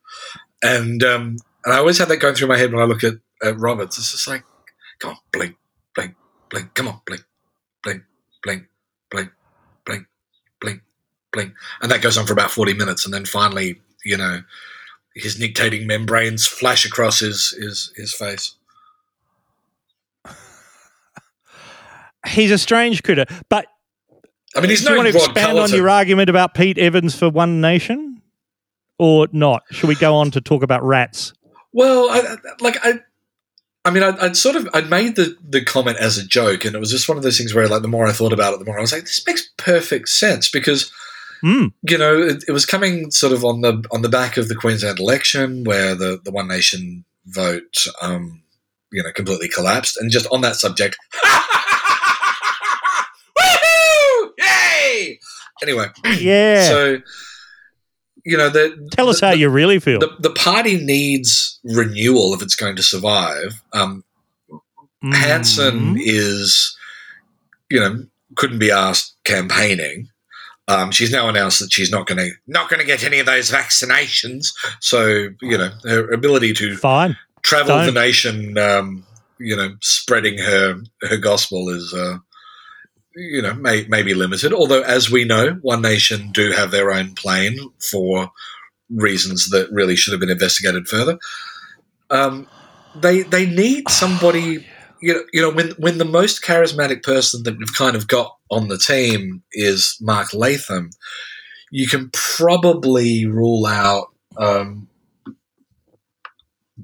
[0.63, 3.15] and um, and I always had that going through my head when I look at,
[3.43, 3.99] at Roberts.
[3.99, 4.45] It's just like,
[4.99, 5.57] come on, blink,
[5.95, 6.15] blink,
[6.51, 7.23] blink, come on, blink,
[7.83, 8.03] blink,
[8.43, 8.67] blink,
[9.11, 9.31] blink,
[9.85, 10.07] blink,
[10.61, 10.81] blink,
[11.33, 11.53] blink,
[11.83, 14.43] and that goes on for about forty minutes, and then finally, you know
[15.15, 18.55] his nictitating membranes flash across his his, his face.
[22.29, 23.67] He's a strange critter, but
[24.57, 27.15] I mean, he's do you want to Rod expand on your argument about Pete Evans
[27.19, 28.23] for One Nation,
[28.99, 29.63] or not?
[29.71, 31.33] Should we go on to talk about rats?
[31.73, 33.01] Well, I, I- like I,
[33.85, 36.75] I mean, I'd, I'd sort of I'd made the the comment as a joke, and
[36.75, 38.59] it was just one of those things where, like, the more I thought about it,
[38.59, 40.91] the more I was like, this makes perfect sense because
[41.41, 41.73] Mm.
[41.89, 44.57] you know it, it was coming sort of on the on the back of the
[44.57, 48.43] Queensland election where the the One Nation vote, um,
[48.91, 50.97] you know, completely collapsed, and just on that subject.
[55.63, 55.87] Anyway,
[56.19, 56.69] Yeah.
[56.69, 56.99] so
[58.25, 59.99] you know the Tell us how you really feel.
[60.01, 63.63] the, the party needs renewal if it's going to survive.
[63.73, 64.05] Um,
[65.01, 65.13] Mm-hmm.
[65.13, 66.77] Hanson is,
[67.71, 68.05] you know,
[68.35, 70.09] couldn't be asked campaigning.
[70.67, 73.27] Um, she's now announced that she's not going to not going to get any of
[73.27, 74.47] those vaccinations.
[74.81, 77.17] So you know, her ability to Fine.
[77.43, 77.87] travel Don't.
[77.95, 79.07] the nation, um,
[79.39, 82.19] you know, spreading her her gospel is, uh,
[83.19, 84.53] you know, may, may be limited.
[84.53, 87.59] Although, as we know, One Nation do have their own plane
[87.91, 88.31] for
[88.91, 91.19] reasons that really should have been investigated further.
[92.11, 92.49] Um,
[92.95, 94.65] they they need somebody
[95.01, 98.37] you know, you know when when the most charismatic person that we've kind of got
[98.51, 100.91] on the team is Mark Latham,
[101.71, 104.09] you can probably rule out
[104.39, 104.89] um,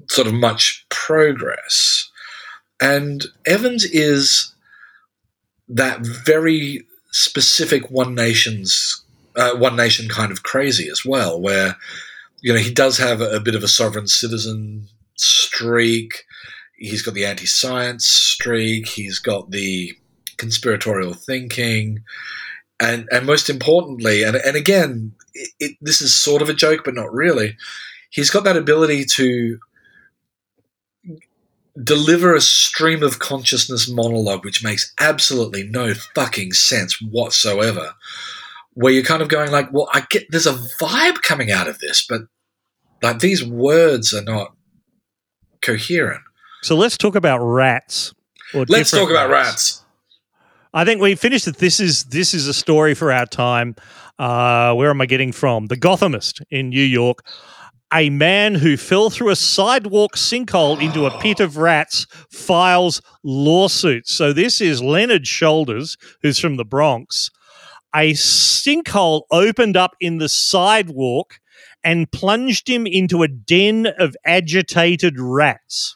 [0.09, 2.09] sort of much progress.
[2.81, 4.53] And Evans is
[5.67, 9.03] that very specific one nation's
[9.35, 11.75] uh, one nation kind of crazy as well, where
[12.41, 16.23] you know he does have a, a bit of a sovereign citizen streak.
[16.77, 18.87] He's got the anti-science streak.
[18.87, 19.93] He's got the
[20.37, 22.03] conspiratorial thinking,
[22.79, 26.81] and and most importantly, and and again, it, it, this is sort of a joke,
[26.85, 27.57] but not really.
[28.09, 29.59] He's got that ability to
[31.83, 37.93] deliver a stream of consciousness monologue which makes absolutely no fucking sense whatsoever
[38.75, 41.77] where you're kind of going like well i get there's a vibe coming out of
[41.79, 42.21] this but
[43.03, 44.53] like these words are not
[45.61, 46.21] coherent
[46.61, 48.13] So let's talk about rats.
[48.53, 49.81] or let's talk about rats
[50.73, 51.55] I think we finished it.
[51.55, 53.77] This is this is a story for our time.
[54.19, 55.67] Uh, where am I getting from?
[55.67, 57.25] The Gothamist in New York.
[57.95, 64.05] A man who fell through a sidewalk sinkhole into a pit of rats files lawsuit.
[64.05, 67.31] So this is Leonard Shoulders, who's from the Bronx.
[67.95, 71.39] A sinkhole opened up in the sidewalk
[71.85, 75.95] and plunged him into a den of agitated rats.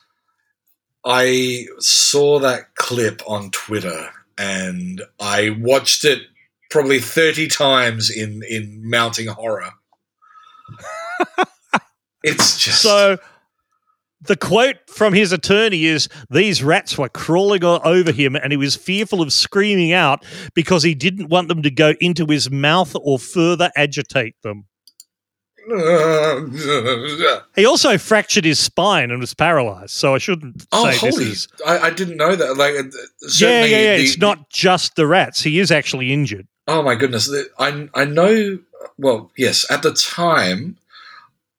[1.04, 6.24] i saw that clip on twitter and i watched it
[6.70, 9.72] probably 30 times in in mounting horror
[12.24, 13.18] it's just So
[14.22, 18.58] the quote from his attorney is these rats were crawling all over him and he
[18.58, 22.96] was fearful of screaming out because he didn't want them to go into his mouth
[23.02, 24.66] or further agitate them.
[27.56, 29.92] He also fractured his spine and was paralyzed.
[29.92, 32.58] So I shouldn't Oh, say this is I, I didn't know that.
[32.58, 32.84] Like, uh,
[33.38, 33.98] Yeah, yeah, yeah.
[33.98, 35.42] the- it's not just the rats.
[35.44, 36.48] He is actually injured.
[36.68, 37.30] Oh my goodness!
[37.58, 38.60] I I know.
[38.98, 39.66] Well, yes.
[39.72, 40.78] At the time,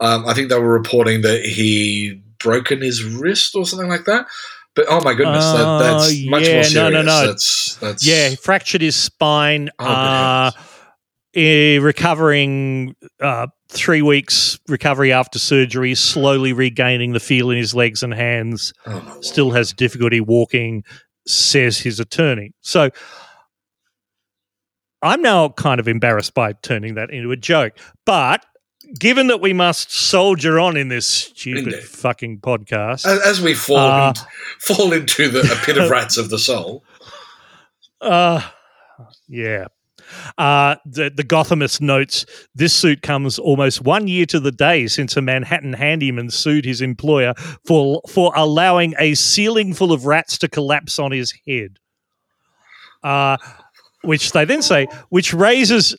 [0.01, 4.27] um, I think they were reporting that he broken his wrist or something like that.
[4.75, 6.75] But oh my goodness, that, Uh, that's much yeah, more serious.
[6.75, 7.27] no, no.
[7.27, 9.69] That's that's Yeah, he fractured his spine.
[9.79, 10.51] Oh, uh,
[11.35, 18.03] eh, recovering uh, three weeks recovery after surgery, slowly regaining the feel in his legs
[18.03, 18.73] and hands.
[18.87, 20.85] Oh, Still has difficulty walking,
[21.27, 22.53] says his attorney.
[22.61, 22.91] So
[25.03, 27.73] I'm now kind of embarrassed by turning that into a joke.
[28.07, 28.45] But
[28.99, 31.83] given that we must soldier on in this stupid Indeed.
[31.85, 34.15] fucking podcast, as, as we fall Uh, in-
[34.61, 36.83] fall into the a pit of rats of the soul.
[38.01, 38.41] Uh,
[39.29, 39.67] yeah.
[40.39, 45.17] Uh, the, the Gothamist notes this suit comes almost one year to the day since
[45.17, 47.33] a Manhattan handyman sued his employer
[47.65, 51.79] for for allowing a ceiling full of rats to collapse on his head.
[53.05, 53.37] Uh,
[54.03, 55.95] which they then say, which raises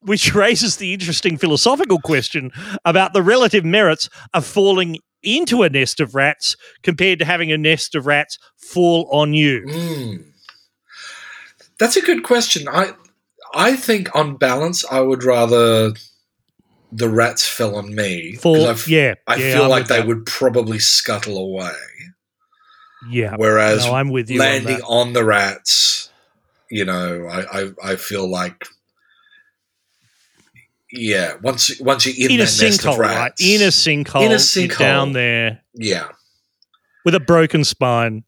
[0.00, 2.50] which raises the interesting philosophical question
[2.84, 7.58] about the relative merits of falling into a nest of rats compared to having a
[7.58, 9.62] nest of rats fall on you.
[9.66, 10.24] Mm.
[11.78, 12.68] That's a good question.
[12.68, 12.92] I
[13.54, 15.92] I think on balance, I would rather
[16.92, 18.34] the rats fell on me.
[18.36, 20.06] Fall- I f- yeah, I yeah, feel I'm like they that.
[20.06, 21.72] would probably scuttle away.
[23.10, 23.34] Yeah.
[23.36, 24.84] Whereas No, I'm with you landing that.
[24.84, 26.10] on, the rats,
[26.70, 28.66] you know, I, I, I feel like
[30.92, 33.32] yeah, once once you're in, in a that nest of sinkhole, right?
[33.40, 34.78] In a sinkhole, In a sinkhole.
[34.78, 36.08] down there yeah,
[37.04, 38.24] with a broken spine.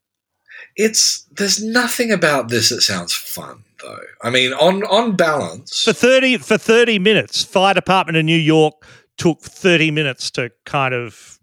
[0.76, 3.98] it's there's nothing about this that sounds fun though.
[4.22, 8.74] I mean, on on balance, For thirty for thirty minutes, fire department in New York
[9.16, 11.38] took thirty minutes to kind of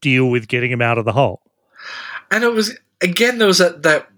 [0.00, 1.42] deal with getting him out of the hole.
[2.30, 4.08] and it was again there was that that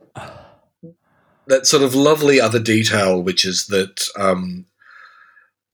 [1.47, 4.65] that sort of lovely other detail, which is that um,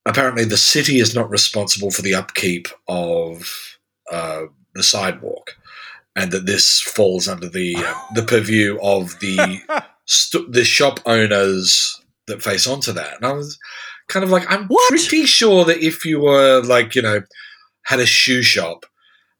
[0.06, 3.78] apparently the city is not responsible for the upkeep of
[4.10, 4.42] uh,
[4.74, 5.56] the sidewalk,
[6.16, 9.60] and that this falls under the uh, the purview of the
[10.06, 13.16] st- the shop owners that face onto that.
[13.16, 13.58] And I was
[14.08, 17.22] kind of like, I'm pretty sure that if you were like, you know,
[17.84, 18.86] had a shoe shop,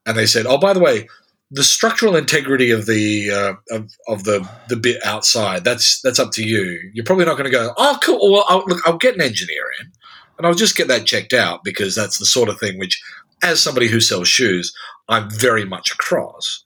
[0.07, 1.07] and they said, oh, by the way,
[1.51, 6.31] the structural integrity of the uh, of, of the the bit outside that's that's up
[6.33, 6.91] to you.
[6.95, 8.33] You're probably not going to go, oh, cool.
[8.33, 9.91] Well, I'll, look, I'll get an engineer in,
[10.41, 12.99] and I'll just get that checked out because that's the sort of thing which,
[13.43, 14.75] as somebody who sells shoes,
[15.07, 16.65] I'm very much across.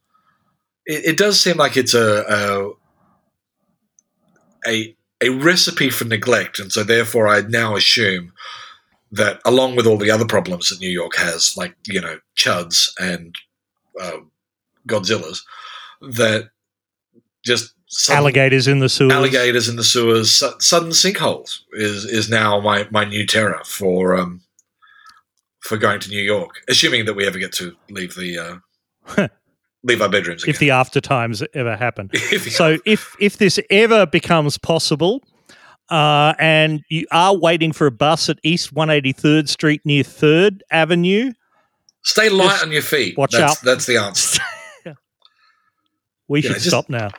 [0.87, 2.71] It, it does seem like it's a, a
[4.65, 8.33] a a recipe for neglect, and so therefore I now assume
[9.11, 12.93] that along with all the other problems that New York has, like you know chuds
[13.01, 13.35] and
[14.01, 14.19] uh,
[14.87, 15.41] Godzillas,
[16.01, 16.51] that
[17.45, 19.13] just sudden, Alligators in the sewers.
[19.13, 24.43] alligators in the sewers, sudden sinkholes is is now my my new terror for um
[25.61, 28.39] for going to New York, assuming that we ever get to leave the
[29.17, 29.29] uh,
[29.83, 30.51] leave our bedrooms again.
[30.55, 32.11] if the after times ever happen.
[32.41, 35.23] so if if this ever becomes possible,
[35.89, 41.33] uh, and you are waiting for a bus at East 183rd Street near Third Avenue,
[42.03, 43.17] Stay light Just on your feet.
[43.17, 43.63] watch that's, out.
[43.63, 44.43] That's the answer.
[46.29, 47.11] we should just- stop now.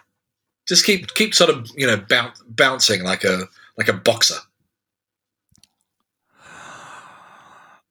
[0.67, 3.43] Just keep keep sort of you know bounce, bouncing like a
[3.77, 4.35] like a boxer.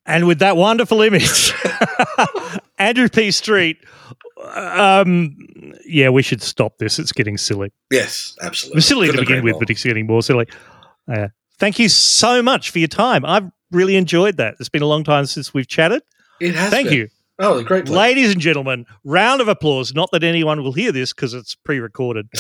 [0.07, 1.53] And with that wonderful image,
[2.79, 3.31] Andrew P.
[3.31, 3.79] Street.
[4.55, 6.99] Um, yeah, we should stop this.
[6.99, 7.73] It's getting silly.
[7.91, 8.77] Yes, It absolutely.
[8.77, 10.47] was silly to Couldn't begin with, but it's getting more silly.
[11.11, 11.29] Uh,
[11.59, 13.25] thank you so much for your time.
[13.25, 14.57] I've really enjoyed that.
[14.61, 16.03] It's been a long time since we've chatted.
[16.39, 16.99] It has Thank been.
[16.99, 17.09] you.
[17.39, 17.89] Oh, great.
[17.89, 19.93] Ladies and gentlemen, round of applause.
[19.93, 22.31] Not that anyone will hear this because it's pre-recorded.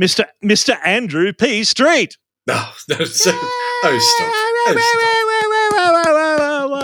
[0.00, 0.26] Mr.
[0.42, 0.76] Mr.
[0.84, 1.62] Andrew P.
[1.62, 2.18] Street.
[2.46, 3.34] No, no, oh, stop.
[3.84, 3.98] Oh,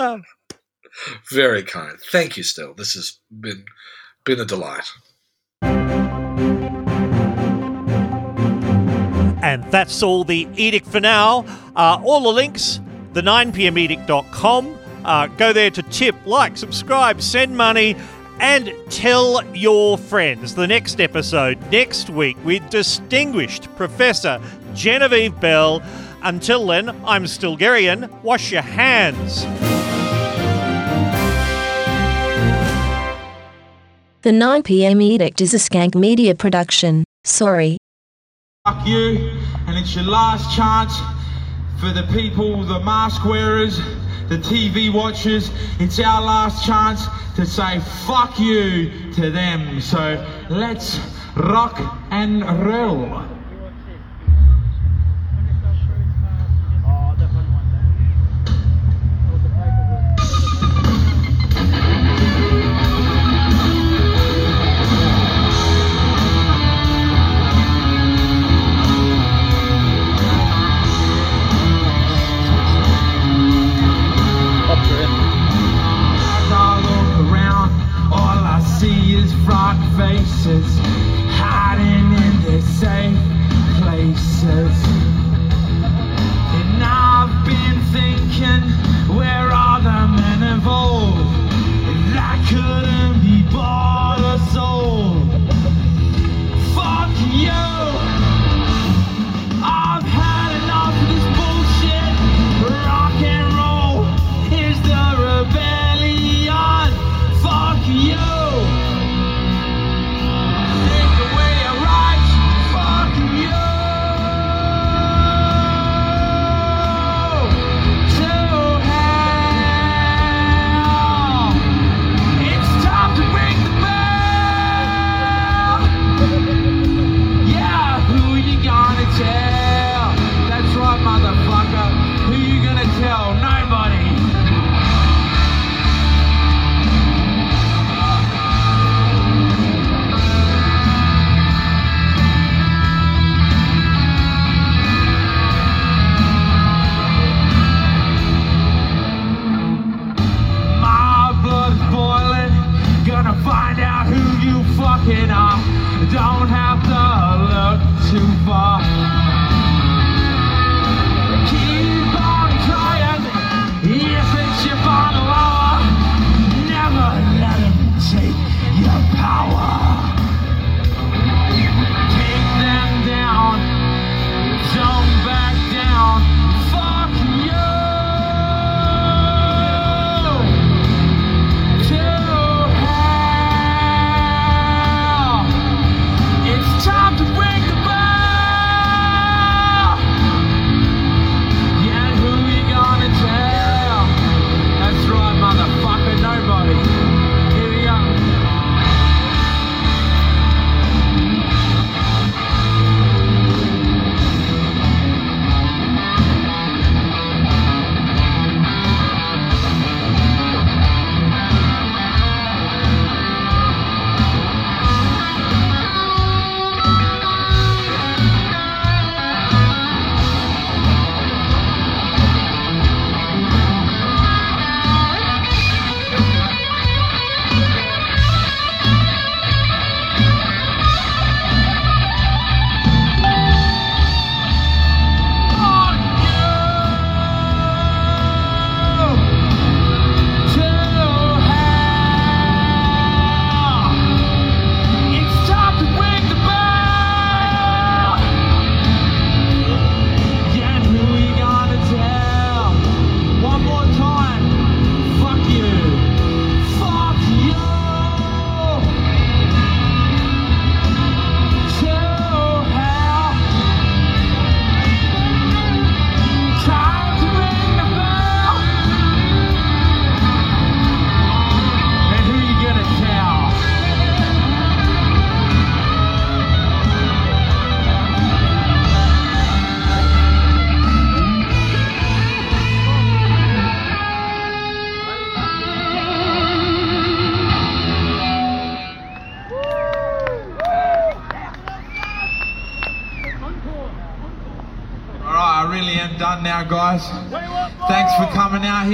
[0.09, 0.21] stop.
[1.31, 1.97] Very kind.
[2.11, 2.73] Thank you, still.
[2.73, 3.65] This has been
[4.23, 4.89] been a delight.
[9.43, 11.45] And that's all the edict for now.
[11.75, 12.79] Uh, all the links,
[13.13, 14.77] the 9pmedict.com.
[15.05, 17.95] Uh, go there to tip, like, subscribe, send money,
[18.39, 20.55] and tell your friends.
[20.55, 24.41] The next episode next week with distinguished Professor
[24.73, 25.81] Genevieve Bell.
[26.23, 28.09] Until then, I'm still Stilgherrian.
[28.23, 29.45] Wash your hands.
[34.23, 37.03] The 9pm edict is a skank media production.
[37.23, 37.77] Sorry.
[38.67, 39.31] Fuck you,
[39.67, 40.93] and it's your last chance
[41.81, 43.77] for the people, the mask wearers,
[44.29, 45.49] the TV watchers.
[45.79, 49.81] It's our last chance to say fuck you to them.
[49.81, 50.99] So let's
[51.35, 51.79] rock
[52.11, 53.40] and roll.
[79.71, 80.79] Front faces
[81.29, 83.17] hiding in their safe
[83.79, 84.90] places.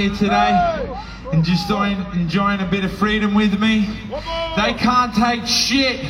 [0.08, 0.96] Here today
[1.32, 3.86] and just enjoying, a bit of freedom with me.
[4.56, 6.00] They can't take shit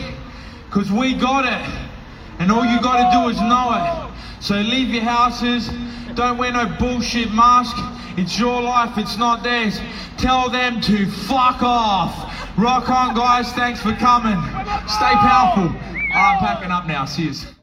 [0.67, 1.89] because we got it.
[2.39, 4.43] And all you got to do is know it.
[4.43, 5.69] So leave your houses.
[6.15, 7.77] Don't wear no bullshit mask.
[8.17, 9.81] It's your life, it's not theirs.
[10.17, 12.57] Tell them to fuck off.
[12.59, 13.53] Rock on, guys.
[13.53, 14.41] Thanks for coming.
[14.89, 15.69] Stay powerful.
[16.15, 17.07] I'm packing up now.
[17.07, 17.58] Cheers.